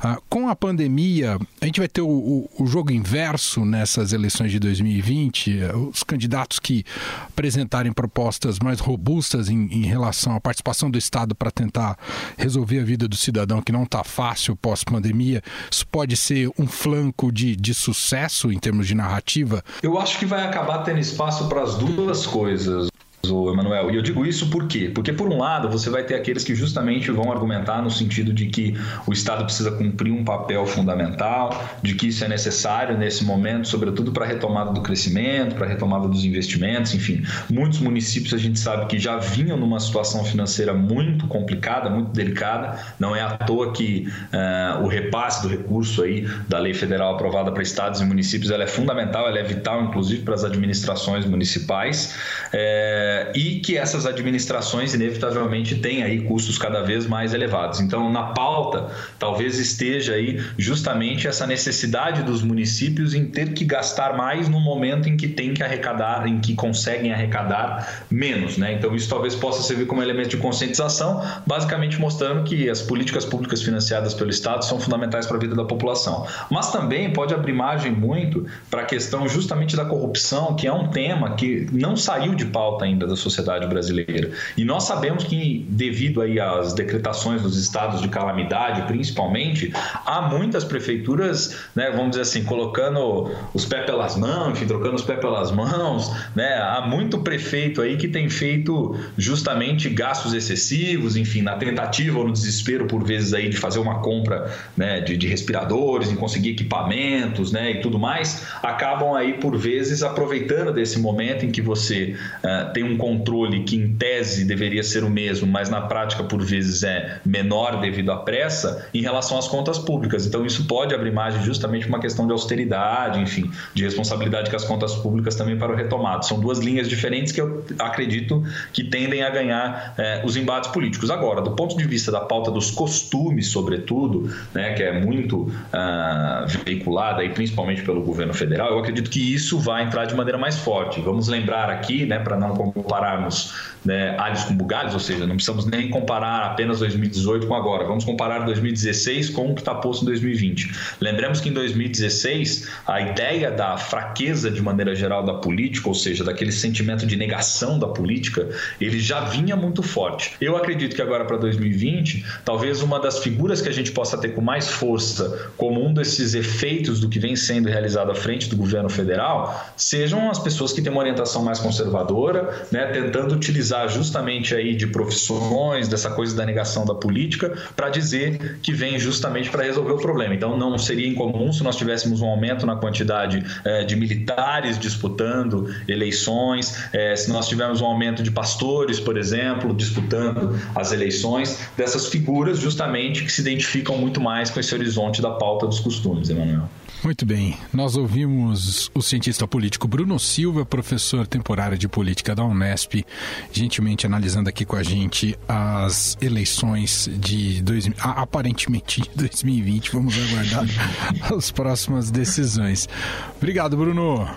Ah, 0.02 0.20
com 0.28 0.50
a 0.50 0.56
pandemia, 0.56 1.40
a 1.62 1.66
gente 1.66 1.80
vai 1.80 1.88
ter 1.88 2.02
o, 2.02 2.10
o, 2.10 2.50
o 2.60 2.68
jogo 2.68 2.92
inverso 2.92 3.64
nessas 3.64 4.12
eleições 4.12 4.52
de 4.52 4.60
2020. 4.60 5.60
Os 5.94 6.04
candidatos 6.04 6.60
que 6.60 6.84
apresentarem 7.30 7.94
propostas 7.94 8.60
mais 8.60 8.82
robustas 8.82 9.48
em, 9.48 9.72
em 9.72 9.86
relação 9.86 10.36
à 10.36 10.42
participação 10.42 10.92
do 10.92 10.98
Estado 10.98 11.34
para 11.34 11.50
tentar 11.50 11.98
resolver 12.38 12.82
a 12.82 12.84
vida 12.84 13.08
do 13.08 13.16
cidadão 13.16 13.62
que 13.62 13.72
não 13.72 13.84
está 13.84 14.04
fácil 14.04 14.25
pós-pandemia, 14.56 15.42
isso 15.70 15.86
pode 15.88 16.16
ser 16.16 16.50
um 16.58 16.68
flanco 16.68 17.32
de, 17.32 17.56
de 17.56 17.74
sucesso 17.74 18.52
em 18.52 18.58
termos 18.58 18.88
de 18.88 18.96
narrativa? 18.96 19.64
Eu 19.84 20.00
acho 20.00 20.18
que 20.18 20.26
vai 20.26 20.44
acabar 20.44 20.80
tendo 20.80 21.00
espaço 21.00 21.48
para 21.48 21.62
as 21.62 21.76
duas 21.76 22.26
coisas 22.26 22.90
o 23.30 23.52
Emanuel. 23.52 23.92
E 23.92 23.96
eu 23.96 24.02
digo 24.02 24.26
isso 24.26 24.50
por 24.50 24.68
quê? 24.68 24.92
Porque, 24.94 25.12
por 25.14 25.28
um 25.28 25.38
lado, 25.38 25.70
você 25.70 25.90
vai 25.90 26.04
ter 26.04 26.16
aqueles 26.16 26.44
que 26.44 26.56
justamente 26.56 27.12
vão 27.12 27.32
argumentar 27.32 27.82
no 27.82 27.90
sentido 27.90 28.34
de 28.34 28.48
que 28.48 28.76
o 29.08 29.14
Estado 29.14 29.44
precisa 29.44 29.72
cumprir 29.72 30.12
um 30.12 30.24
papel 30.24 30.66
fundamental, 30.66 31.50
de 31.82 31.96
que 31.96 32.08
isso 32.08 32.24
é 32.24 32.28
necessário 32.28 32.98
nesse 32.98 33.24
momento, 33.24 33.68
sobretudo 33.68 34.12
para 34.12 34.26
a 34.26 34.28
retomada 34.28 34.72
do 34.72 34.82
crescimento, 34.82 35.56
para 35.56 35.66
a 35.66 35.70
retomada 35.70 36.08
dos 36.08 36.24
investimentos, 36.24 36.94
enfim. 36.94 37.24
Muitos 37.50 37.80
municípios 37.80 38.34
a 38.34 38.38
gente 38.38 38.60
sabe 38.60 38.86
que 38.88 39.00
já 39.00 39.18
vinham 39.18 39.58
numa 39.58 39.80
situação 39.80 40.24
financeira 40.24 40.74
muito 40.74 41.28
complicada, 41.28 41.90
muito 41.90 42.12
delicada. 42.12 42.80
Não 43.00 43.16
é 43.16 43.22
à 43.22 43.32
toa 43.32 43.72
que 43.72 44.08
uh, 44.34 44.84
o 44.84 44.88
repasse 44.88 45.42
do 45.42 45.48
recurso 45.48 46.04
aí 46.04 46.28
da 46.48 46.60
lei 46.60 46.74
federal 46.74 47.16
aprovada 47.16 47.52
para 47.52 47.64
estados 47.64 48.02
e 48.02 48.06
municípios 48.06 48.52
ela 48.52 48.64
é 48.64 48.68
fundamental, 48.68 49.28
ela 49.28 49.40
é 49.40 49.44
vital, 49.44 49.84
inclusive, 49.84 50.24
para 50.24 50.34
as 50.34 50.44
administrações 50.44 51.26
municipais. 51.26 52.16
É, 52.54 53.15
e 53.36 53.60
que 53.60 53.78
essas 53.78 54.06
administrações 54.06 54.94
inevitavelmente 54.94 55.76
têm 55.76 56.04
aí 56.04 56.22
custos 56.22 56.58
cada 56.58 56.82
vez 56.82 57.06
mais 57.06 57.34
elevados. 57.34 57.80
Então, 57.80 58.12
na 58.12 58.24
pauta, 58.24 58.88
talvez 59.20 59.60
esteja 59.60 60.14
aí 60.14 60.42
justamente 60.58 61.28
essa 61.28 61.46
necessidade 61.46 62.24
dos 62.24 62.42
municípios 62.42 63.14
em 63.14 63.26
ter 63.26 63.54
que 63.54 63.66
gastar 63.66 64.16
mais 64.16 64.48
no 64.48 64.60
momento 64.60 65.10
em 65.10 65.18
que 65.18 65.28
tem 65.28 65.54
que 65.54 65.64
arrecadar, 65.64 66.28
em 66.28 66.40
que 66.40 66.56
conseguem 66.56 67.12
arrecadar 67.14 68.06
menos, 68.10 68.58
né? 68.58 68.74
Então, 68.74 68.96
isso 68.96 69.10
talvez 69.10 69.36
possa 69.36 69.62
servir 69.64 69.86
como 69.86 70.02
elemento 70.02 70.30
de 70.30 70.38
conscientização, 70.38 71.22
basicamente 71.46 72.00
mostrando 72.00 72.44
que 72.44 72.70
as 72.70 72.82
políticas 72.82 73.26
públicas 73.26 73.62
financiadas 73.62 74.14
pelo 74.14 74.30
Estado 74.30 74.64
são 74.66 74.80
fundamentais 74.80 75.26
para 75.26 75.38
a 75.38 75.40
vida 75.40 75.56
da 75.56 75.66
população. 75.66 76.26
Mas 76.50 76.72
também 76.72 77.12
pode 77.12 77.34
abrir 77.34 77.54
margem 77.54 77.92
muito 77.92 78.46
para 78.70 78.82
a 78.82 78.86
questão 78.86 79.28
justamente 79.28 79.76
da 79.76 79.86
corrupção, 79.86 80.56
que 80.56 80.68
é 80.68 80.74
um 80.74 80.88
tema 80.88 81.36
que 81.36 81.68
não 81.72 81.96
saiu 81.96 82.36
de 82.36 82.46
pauta 82.46 82.86
ainda 82.86 83.05
da 83.06 83.16
sociedade 83.16 83.68
brasileira. 83.68 84.32
E 84.58 84.64
nós 84.64 84.84
sabemos 84.84 85.24
que, 85.24 85.66
devido 85.70 86.22
aí 86.22 86.40
às 86.40 86.74
decretações 86.74 87.42
dos 87.42 87.58
estados 87.58 88.02
de 88.02 88.08
calamidade, 88.08 88.84
principalmente, 88.84 89.72
há 90.06 90.22
muitas 90.22 90.64
prefeituras, 90.64 91.58
né, 91.76 91.92
vamos 91.92 92.12
dizer 92.12 92.22
assim, 92.22 92.44
colocando 92.44 93.32
os 93.54 93.66
pés 93.66 93.86
pelas 93.86 94.16
mãos, 94.16 94.54
enfim, 94.54 94.66
trocando 94.66 94.96
os 94.96 95.04
pés 95.04 95.20
pelas 95.20 95.52
mãos, 95.52 96.12
né? 96.36 96.56
Há 96.56 96.86
muito 96.88 97.20
prefeito 97.20 97.82
aí 97.82 97.98
que 97.98 98.08
tem 98.08 98.30
feito 98.30 98.96
justamente 99.18 99.90
gastos 99.90 100.34
excessivos, 100.34 101.16
enfim, 101.16 101.42
na 101.42 101.56
tentativa 101.56 102.20
ou 102.20 102.28
no 102.28 102.34
desespero, 102.34 102.86
por 102.88 103.04
vezes, 103.04 103.34
aí 103.34 103.50
de 103.50 103.58
fazer 103.58 103.80
uma 103.80 104.00
compra 104.00 104.52
né, 104.76 105.02
de, 105.02 105.18
de 105.18 105.28
respiradores, 105.28 106.12
em 106.12 106.16
conseguir 106.16 106.52
equipamentos, 106.52 107.52
né, 107.52 107.72
e 107.72 107.82
tudo 107.82 108.00
mais, 108.00 108.46
acabam 108.62 109.14
aí, 109.14 109.34
por 109.34 109.58
vezes, 109.58 110.04
aproveitando 110.04 110.74
desse 110.74 111.00
momento 111.00 111.46
em 111.46 111.52
que 111.52 111.62
você 111.62 112.16
uh, 112.44 112.74
tem 112.74 112.84
um 112.86 112.98
controle 112.98 113.64
que, 113.64 113.76
em 113.76 113.96
tese, 113.96 114.46
deveria 114.46 114.84
ser 114.84 115.04
o 115.04 115.10
mesmo, 115.10 115.48
mas 115.48 115.70
na 115.70 115.82
prática, 115.82 116.24
por 116.24 116.42
vezes, 116.44 116.84
é 116.84 117.20
menor 117.26 117.82
devido 117.82 118.12
à 118.12 118.18
pressa, 118.18 118.88
em 118.94 119.02
relação 119.02 119.38
às 119.38 119.48
contas 119.48 119.78
públicas. 119.78 120.26
Então, 120.26 120.46
isso 120.46 120.66
pode 120.66 120.94
abrir 120.94 121.12
margem 121.12 121.42
justamente 121.44 121.88
uma 121.88 122.00
questão 122.00 122.26
de 122.26 122.32
austeridade, 122.32 123.20
enfim, 123.20 123.50
de 123.74 123.84
responsabilidade 123.84 124.50
com 124.50 124.56
as 124.56 124.64
contas 124.64 124.96
públicas 124.96 125.36
também 125.36 125.58
para 125.58 125.72
o 125.72 125.76
retomado. 125.76 126.26
São 126.26 126.40
duas 126.40 126.60
linhas 126.60 126.88
diferentes 126.88 127.32
que 127.32 127.42
eu 127.42 127.64
acredito 127.80 128.44
que 128.72 128.84
tendem 128.84 129.24
a 129.24 129.30
ganhar 129.30 129.94
é, 129.98 130.22
os 130.26 130.36
embates 130.38 130.70
políticos. 130.72 131.10
Agora, 131.10 131.42
do 131.42 131.52
ponto 131.52 131.78
de 131.78 131.86
vista 131.86 132.12
da 132.12 132.22
pauta 132.22 132.52
dos 132.52 132.72
costumes, 132.72 133.48
sobretudo, 133.48 134.34
né, 134.54 134.74
que 134.74 134.84
é 134.84 135.00
muito 135.00 135.52
ah, 135.72 136.46
veiculada, 136.66 137.24
e 137.24 137.30
principalmente 137.30 137.82
pelo 137.82 138.02
governo 138.02 138.34
federal, 138.34 138.70
eu 138.70 138.80
acredito 138.80 139.10
que 139.10 139.34
isso 139.34 139.60
vai 139.60 139.84
entrar 139.84 140.06
de 140.06 140.16
maneira 140.16 140.38
mais 140.38 140.58
forte. 140.58 141.02
Vamos 141.02 141.28
lembrar 141.28 141.70
aqui, 141.70 142.06
né, 142.06 142.20
para 142.20 142.38
não 142.38 142.54
compararmos 142.76 143.54
né, 143.86 144.18
alhos 144.18 144.44
com 144.44 144.56
bugalhos, 144.56 144.94
ou 144.94 145.00
seja, 145.00 145.26
não 145.26 145.36
precisamos 145.36 145.66
nem 145.66 145.90
comparar 145.90 146.46
apenas 146.46 146.80
2018 146.80 147.48
com 147.48 147.56
agora, 147.56 147.86
vamos 147.86 148.04
comparar 148.04 148.40
2016 148.40 149.30
com 149.30 149.52
o 149.52 149.56
que 149.56 149.62
está 149.62 149.74
posto 149.76 150.04
em 150.04 150.06
2020. 150.08 150.72
Lembremos 151.00 151.40
que 151.40 151.50
em 151.50 151.54
2016 151.54 152.68
a 152.86 153.00
ideia 153.00 153.52
da 153.52 153.78
fraqueza 153.78 154.52
de 154.52 154.62
maneira 154.62 154.94
geral 154.96 155.24
da 155.24 155.36
política, 155.36 155.88
ou 155.88 155.94
seja, 155.94 156.24
daquele 156.24 156.52
sentimento 156.52 157.06
de 157.06 157.16
negação 157.16 157.80
da 157.80 157.88
política, 157.88 158.50
ele 158.82 159.00
já 159.00 159.22
vinha 159.22 159.56
muito 159.56 159.82
forte. 159.82 160.36
Eu 160.42 160.58
acredito 160.58 160.96
que 160.96 161.02
agora 161.02 161.24
para 161.24 161.38
2020, 161.38 162.26
talvez 162.44 162.82
uma 162.82 163.00
das 163.00 163.20
figuras 163.20 163.62
que 163.62 163.70
a 163.70 163.74
gente 163.74 163.92
possa 163.92 164.18
ter 164.18 164.30
com 164.30 164.42
mais 164.42 164.68
força 164.68 165.52
como 165.56 165.86
um 165.86 165.94
desses 165.94 166.34
efeitos 166.34 167.00
do 167.00 167.08
que 167.08 167.20
vem 167.20 167.36
sendo 167.36 167.70
realizado 167.70 168.12
à 168.12 168.16
frente 168.16 168.50
do 168.50 168.58
governo 168.58 168.90
federal 168.90 169.74
sejam 169.78 170.30
as 170.30 170.40
pessoas 170.40 170.74
que 170.74 170.82
têm 170.82 170.92
uma 170.92 171.02
orientação 171.02 171.44
mais 171.44 171.60
conservadora, 171.60 172.65
né, 172.72 172.86
tentando 172.88 173.36
utilizar 173.36 173.88
justamente 173.90 174.56
aí 174.56 174.76
de 174.76 174.88
profissões, 174.88 175.88
dessa 175.88 176.10
coisa 176.10 176.36
da 176.36 176.46
negação 176.46 176.86
da 176.86 176.96
política, 176.96 177.54
para 177.76 177.90
dizer 177.90 178.60
que 178.62 178.74
vem 178.74 179.00
justamente 179.00 179.50
para 179.50 179.64
resolver 179.64 179.94
o 179.94 179.98
problema. 179.98 180.34
Então, 180.34 180.58
não 180.58 180.78
seria 180.78 181.08
incomum 181.08 181.52
se 181.52 181.64
nós 181.64 181.76
tivéssemos 181.76 182.22
um 182.22 182.28
aumento 182.28 182.66
na 182.66 182.76
quantidade 182.76 183.44
é, 183.64 183.84
de 183.84 183.96
militares 183.96 184.78
disputando 184.80 185.74
eleições, 185.88 186.78
é, 186.94 187.16
se 187.16 187.32
nós 187.32 187.48
tivermos 187.48 187.82
um 187.82 187.86
aumento 187.86 188.24
de 188.24 188.32
pastores, 188.32 189.00
por 189.00 189.18
exemplo, 189.18 189.74
disputando 189.74 190.60
as 190.76 190.92
eleições, 190.92 191.60
dessas 191.78 192.08
figuras 192.08 192.60
justamente 192.60 193.24
que 193.24 193.32
se 193.32 193.42
identificam 193.42 193.98
muito 193.98 194.20
mais 194.20 194.50
com 194.50 194.60
esse 194.60 194.74
horizonte 194.74 195.22
da 195.22 195.32
pauta 195.32 195.68
dos 195.68 195.80
costumes, 195.80 196.30
Emanuel. 196.30 196.70
Muito 197.06 197.24
bem. 197.24 197.56
Nós 197.72 197.96
ouvimos 197.96 198.90
o 198.92 199.00
cientista 199.00 199.48
político 199.48 199.88
Bruno 199.88 200.20
Silva, 200.20 200.66
professor 200.66 201.28
temporário 201.28 201.78
de 201.78 201.88
política 201.88 202.34
da 202.34 202.44
Unesp, 202.44 203.06
gentilmente 203.52 204.08
analisando 204.08 204.50
aqui 204.50 204.66
com 204.66 204.76
a 204.76 204.82
gente 204.82 205.38
as 205.48 206.18
eleições 206.20 207.08
de 207.14 207.62
dois, 207.62 207.88
aparentemente 208.00 209.02
de 209.02 209.10
2020. 209.18 209.92
Vamos 209.92 210.16
aguardar 210.18 210.66
as 211.38 211.52
próximas 211.52 212.10
decisões. 212.10 212.90
Obrigado, 213.38 213.78
Bruno. 213.78 214.28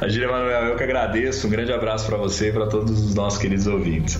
Agir 0.00 0.22
Emanuel, 0.22 0.68
eu 0.68 0.76
que 0.76 0.84
agradeço. 0.84 1.46
Um 1.46 1.50
grande 1.50 1.70
abraço 1.70 2.06
para 2.06 2.16
você 2.16 2.48
e 2.48 2.52
para 2.52 2.66
todos 2.66 2.98
os 2.98 3.14
nossos 3.14 3.38
queridos 3.38 3.66
ouvintes. 3.66 4.18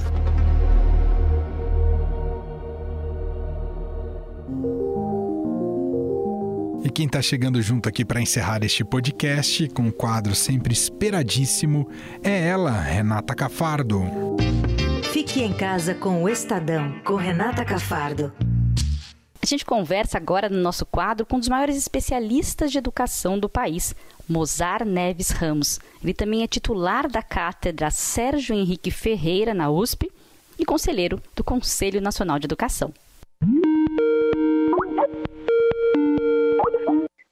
E 6.86 6.88
quem 6.88 7.06
está 7.06 7.20
chegando 7.20 7.60
junto 7.60 7.88
aqui 7.88 8.04
para 8.04 8.20
encerrar 8.20 8.62
este 8.62 8.84
podcast 8.84 9.68
com 9.70 9.82
um 9.82 9.90
quadro 9.90 10.36
sempre 10.36 10.72
esperadíssimo 10.72 11.90
é 12.22 12.46
ela, 12.46 12.70
Renata 12.70 13.34
Cafardo. 13.34 14.04
Fique 15.12 15.42
em 15.42 15.52
casa 15.52 15.96
com 15.96 16.22
o 16.22 16.28
Estadão, 16.28 16.94
com 17.04 17.16
Renata 17.16 17.64
Cafardo. 17.64 18.32
A 19.42 19.44
gente 19.44 19.64
conversa 19.64 20.16
agora 20.16 20.48
no 20.48 20.58
nosso 20.58 20.86
quadro 20.86 21.26
com 21.26 21.38
um 21.38 21.40
dos 21.40 21.48
maiores 21.48 21.76
especialistas 21.76 22.70
de 22.70 22.78
educação 22.78 23.36
do 23.36 23.48
país, 23.48 23.92
Mozar 24.28 24.84
Neves 24.84 25.30
Ramos. 25.30 25.80
Ele 26.00 26.14
também 26.14 26.44
é 26.44 26.46
titular 26.46 27.10
da 27.10 27.20
cátedra 27.20 27.90
Sérgio 27.90 28.54
Henrique 28.54 28.92
Ferreira 28.92 29.52
na 29.52 29.68
USP 29.68 30.08
e 30.56 30.64
conselheiro 30.64 31.20
do 31.34 31.42
Conselho 31.42 32.00
Nacional 32.00 32.38
de 32.38 32.46
Educação. 32.46 32.94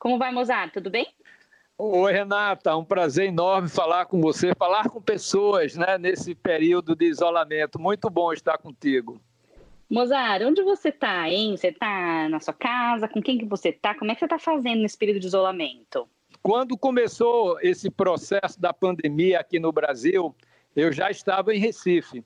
Como 0.05 0.19
vai, 0.19 0.31
Mozart? 0.31 0.71
Tudo 0.71 0.91
bem? 0.91 1.07
Oi, 1.79 2.13
Renata, 2.13 2.77
um 2.77 2.85
prazer 2.85 3.29
enorme 3.29 3.71
falar 3.71 4.05
com 4.05 4.21
você, 4.21 4.55
falar 4.55 4.91
com 4.91 5.01
pessoas 5.01 5.77
né, 5.77 5.97
nesse 5.97 6.35
período 6.35 6.95
de 6.95 7.07
isolamento. 7.07 7.81
Muito 7.81 8.11
bom 8.11 8.31
estar 8.31 8.59
contigo. 8.59 9.19
Mozart, 9.89 10.43
onde 10.45 10.63
você 10.63 10.91
está, 10.91 11.27
hein? 11.31 11.57
Você 11.57 11.69
está 11.69 12.29
na 12.29 12.39
sua 12.39 12.53
casa? 12.53 13.09
Com 13.09 13.23
quem 13.23 13.39
que 13.39 13.47
você 13.47 13.71
está? 13.71 13.95
Como 13.95 14.11
é 14.11 14.15
que 14.15 14.19
você 14.19 14.27
está 14.27 14.39
fazendo 14.39 14.83
nesse 14.83 14.99
período 14.99 15.21
de 15.21 15.27
isolamento? 15.27 16.07
Quando 16.43 16.77
começou 16.77 17.59
esse 17.63 17.91
processo 17.91 18.61
da 18.61 18.75
pandemia 18.75 19.41
aqui 19.41 19.59
no 19.59 19.73
Brasil, 19.73 20.37
eu 20.77 20.93
já 20.93 21.11
estava 21.11 21.55
em 21.55 21.59
Recife. 21.59 22.23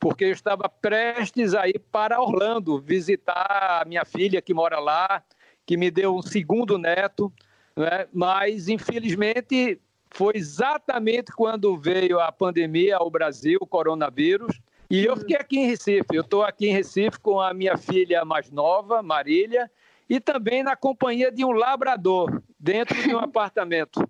porque 0.00 0.24
eu 0.24 0.32
estava 0.32 0.68
prestes 0.68 1.54
a 1.54 1.68
ir 1.68 1.78
para 1.92 2.20
Orlando 2.20 2.80
visitar 2.80 3.82
a 3.82 3.84
minha 3.84 4.04
filha 4.04 4.42
que 4.42 4.52
mora 4.52 4.80
lá, 4.80 5.22
que 5.70 5.76
me 5.76 5.88
deu 5.88 6.16
um 6.16 6.20
segundo 6.20 6.76
neto, 6.76 7.32
né? 7.76 8.08
mas 8.12 8.66
infelizmente 8.66 9.80
foi 10.10 10.32
exatamente 10.34 11.30
quando 11.30 11.76
veio 11.76 12.18
a 12.18 12.32
pandemia 12.32 12.96
ao 12.96 13.08
Brasil, 13.08 13.56
o 13.62 13.66
coronavírus, 13.68 14.60
e 14.90 15.04
eu 15.04 15.16
fiquei 15.16 15.36
aqui 15.36 15.60
em 15.60 15.66
Recife. 15.66 16.08
Eu 16.12 16.22
estou 16.22 16.42
aqui 16.42 16.66
em 16.66 16.72
Recife 16.72 17.20
com 17.20 17.40
a 17.40 17.54
minha 17.54 17.76
filha 17.76 18.24
mais 18.24 18.50
nova, 18.50 19.00
Marília, 19.00 19.70
e 20.08 20.18
também 20.18 20.64
na 20.64 20.74
companhia 20.74 21.30
de 21.30 21.44
um 21.44 21.52
labrador, 21.52 22.42
dentro 22.58 23.00
de 23.00 23.14
um 23.14 23.18
apartamento. 23.22 24.02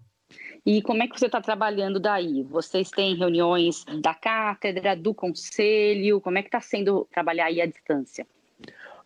E 0.65 0.81
como 0.81 1.03
é 1.03 1.09
que 1.09 1.21
você 1.21 1.27
está 1.27 1.43
trabalhando 1.43 2.01
daí? 2.01 2.43
Vocês 2.45 2.91
têm 2.91 3.15
reuniões 3.17 3.85
da 4.01 4.15
cátedra, 4.15 4.97
do 4.97 5.13
conselho? 5.13 6.23
Como 6.23 6.39
é 6.39 6.43
que 6.43 6.49
está 6.49 6.63
sendo 6.63 7.07
trabalhar 7.13 7.45
aí 7.45 7.61
à 7.61 7.67
distância? 7.67 8.27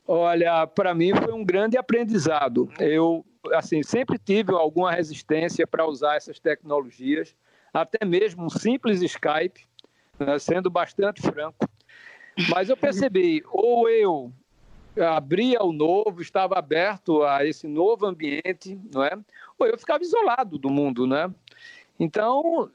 Olha, 0.07 0.67
para 0.67 0.95
mim 0.95 1.15
foi 1.15 1.33
um 1.33 1.45
grande 1.45 1.79
aprendizado. 1.79 2.71
Eu, 2.79 3.25
assim, 3.55 3.83
sempre 3.83 4.19
tive 4.19 4.53
alguma 4.53 4.93
resistência 4.93 5.67
para 5.67 5.87
usar 5.87 6.17
essas 6.17 6.39
tecnologias, 6.39 7.35
até 7.73 8.05
mesmo 8.05 8.45
um 8.45 8.51
simples 8.51 9.01
Skype, 9.01 9.67
né, 10.19 10.39
sendo 10.39 10.69
bastante 10.69 11.23
franco. 11.23 11.67
Mas 12.51 12.69
eu 12.69 12.77
percebi, 12.77 13.43
ou 13.51 13.89
eu 13.89 14.33
abria 15.01 15.63
o 15.63 15.73
novo, 15.73 16.21
estava 16.21 16.59
aberto 16.59 17.23
a 17.23 17.45
esse 17.45 17.67
novo 17.67 18.07
ambiente, 18.07 18.79
não 18.93 19.03
é? 19.03 19.17
Ou 19.59 19.67
eu 19.67 19.79
ficava 19.79 20.03
isolado 20.03 20.59
do 20.59 20.71
mundo, 20.71 21.07
né? 21.07 21.33
Então, 21.99 22.71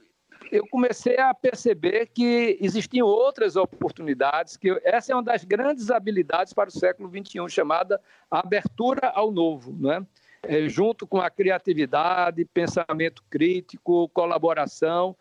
eu 0.51 0.67
comecei 0.67 1.17
a 1.17 1.33
perceber 1.33 2.07
que 2.07 2.57
existiam 2.61 3.07
outras 3.07 3.55
oportunidades, 3.55 4.57
que 4.57 4.69
essa 4.83 5.11
é 5.11 5.15
uma 5.15 5.23
das 5.23 5.43
grandes 5.43 5.89
habilidades 5.91 6.53
para 6.53 6.69
o 6.69 6.71
século 6.71 7.09
XXI, 7.09 7.49
chamada 7.49 8.01
abertura 8.29 9.09
ao 9.09 9.31
novo, 9.31 9.75
né? 9.79 10.05
É, 10.41 10.69
junto 10.69 11.05
com 11.05 11.19
a 11.19 11.29
criatividade, 11.29 12.45
pensamento 12.45 13.21
crítico, 13.29 14.07
colaboração, 14.09 15.15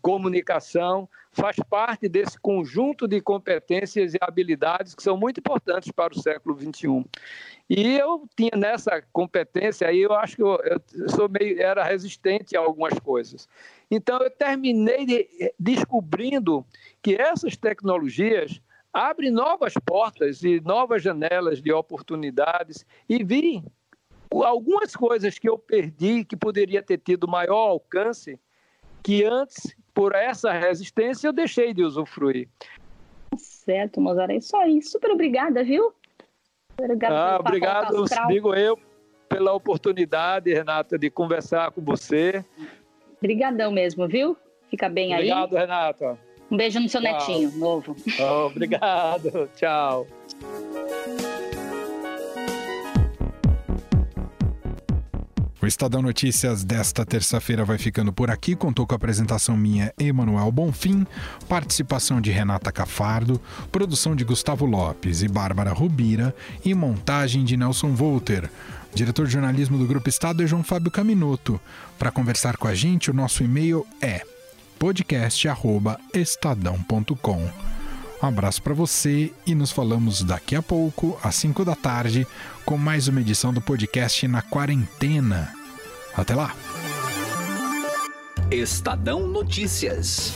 comunicação, 0.00 1.08
faz 1.32 1.56
parte 1.68 2.08
desse 2.08 2.38
conjunto 2.38 3.08
de 3.08 3.20
competências 3.20 4.14
e 4.14 4.18
habilidades 4.20 4.94
que 4.94 5.02
são 5.02 5.16
muito 5.16 5.38
importantes 5.38 5.90
para 5.90 6.12
o 6.12 6.20
século 6.20 6.58
XXI. 6.58 7.04
E 7.68 7.96
eu 7.96 8.28
tinha 8.36 8.52
nessa 8.56 9.02
competência 9.12 9.88
aí, 9.88 10.02
eu 10.02 10.12
acho 10.12 10.36
que 10.36 10.42
eu, 10.42 10.60
eu 10.62 11.08
sou 11.08 11.28
meio, 11.28 11.60
era 11.60 11.82
resistente 11.82 12.56
a 12.56 12.60
algumas 12.60 12.98
coisas. 12.98 13.48
Então 13.90 14.18
eu 14.18 14.30
terminei 14.30 15.06
de, 15.06 15.54
descobrindo 15.58 16.64
que 17.02 17.14
essas 17.14 17.56
tecnologias 17.56 18.60
abrem 18.92 19.30
novas 19.30 19.72
portas 19.86 20.42
e 20.42 20.60
novas 20.60 21.02
janelas 21.02 21.62
de 21.62 21.72
oportunidades 21.72 22.84
e 23.08 23.24
vi 23.24 23.64
algumas 24.30 24.94
coisas 24.94 25.38
que 25.38 25.48
eu 25.48 25.58
perdi 25.58 26.24
que 26.24 26.36
poderia 26.36 26.82
ter 26.82 26.98
tido 26.98 27.26
maior 27.26 27.70
alcance 27.70 28.38
que 29.02 29.24
antes, 29.24 29.74
por 29.92 30.14
essa 30.14 30.52
resistência, 30.52 31.28
eu 31.28 31.32
deixei 31.32 31.74
de 31.74 31.82
usufruir. 31.82 32.48
Certo, 33.36 34.00
Mozart, 34.00 34.30
é 34.30 34.36
isso 34.36 34.56
aí. 34.56 34.82
Super 34.82 35.10
obrigada, 35.10 35.64
viu? 35.64 35.92
Obrigado, 36.78 37.12
ah, 37.12 37.36
obrigado 37.38 38.04
digo 38.28 38.54
eu, 38.54 38.78
pela 39.28 39.52
oportunidade, 39.52 40.52
Renata, 40.52 40.98
de 40.98 41.10
conversar 41.10 41.70
com 41.70 41.80
você. 41.80 42.44
Obrigadão 43.18 43.70
mesmo, 43.70 44.08
viu? 44.08 44.36
Fica 44.68 44.88
bem 44.88 45.14
obrigado, 45.14 45.38
aí. 45.38 45.44
Obrigado, 45.44 45.60
Renata. 45.60 46.18
Um 46.50 46.56
beijo 46.56 46.80
no 46.80 46.88
seu 46.88 47.00
Tchau. 47.00 47.12
netinho 47.12 47.52
novo. 47.52 47.96
Oh, 48.20 48.46
obrigado. 48.46 49.48
Tchau. 49.56 50.06
O 55.62 55.66
Estadão 55.66 56.02
Notícias 56.02 56.64
desta 56.64 57.06
terça-feira 57.06 57.64
vai 57.64 57.78
ficando 57.78 58.12
por 58.12 58.32
aqui. 58.32 58.56
Contou 58.56 58.84
com 58.84 58.94
a 58.94 58.96
apresentação 58.96 59.56
minha, 59.56 59.94
Emanuel 59.96 60.50
Bonfim, 60.50 61.06
participação 61.48 62.20
de 62.20 62.32
Renata 62.32 62.72
Cafardo, 62.72 63.40
produção 63.70 64.16
de 64.16 64.24
Gustavo 64.24 64.66
Lopes 64.66 65.22
e 65.22 65.28
Bárbara 65.28 65.72
Rubira 65.72 66.34
e 66.64 66.74
montagem 66.74 67.44
de 67.44 67.56
Nelson 67.56 67.94
Volter. 67.94 68.50
Diretor 68.92 69.26
de 69.26 69.34
jornalismo 69.34 69.78
do 69.78 69.86
Grupo 69.86 70.08
Estado 70.08 70.42
é 70.42 70.48
João 70.48 70.64
Fábio 70.64 70.90
Caminoto. 70.90 71.60
Para 71.96 72.10
conversar 72.10 72.56
com 72.56 72.66
a 72.66 72.74
gente, 72.74 73.08
o 73.08 73.14
nosso 73.14 73.44
e-mail 73.44 73.86
é 74.00 74.22
podcast@estadão.com. 74.80 77.71
Um 78.22 78.26
abraço 78.26 78.62
para 78.62 78.72
você 78.72 79.32
e 79.44 79.52
nos 79.52 79.72
falamos 79.72 80.22
daqui 80.22 80.54
a 80.54 80.62
pouco, 80.62 81.18
às 81.22 81.34
5 81.34 81.64
da 81.64 81.74
tarde, 81.74 82.24
com 82.64 82.78
mais 82.78 83.08
uma 83.08 83.20
edição 83.20 83.52
do 83.52 83.60
podcast 83.60 84.28
na 84.28 84.40
quarentena. 84.40 85.52
Até 86.16 86.34
lá! 86.34 86.54
Estadão 88.48 89.26
Notícias. 89.26 90.32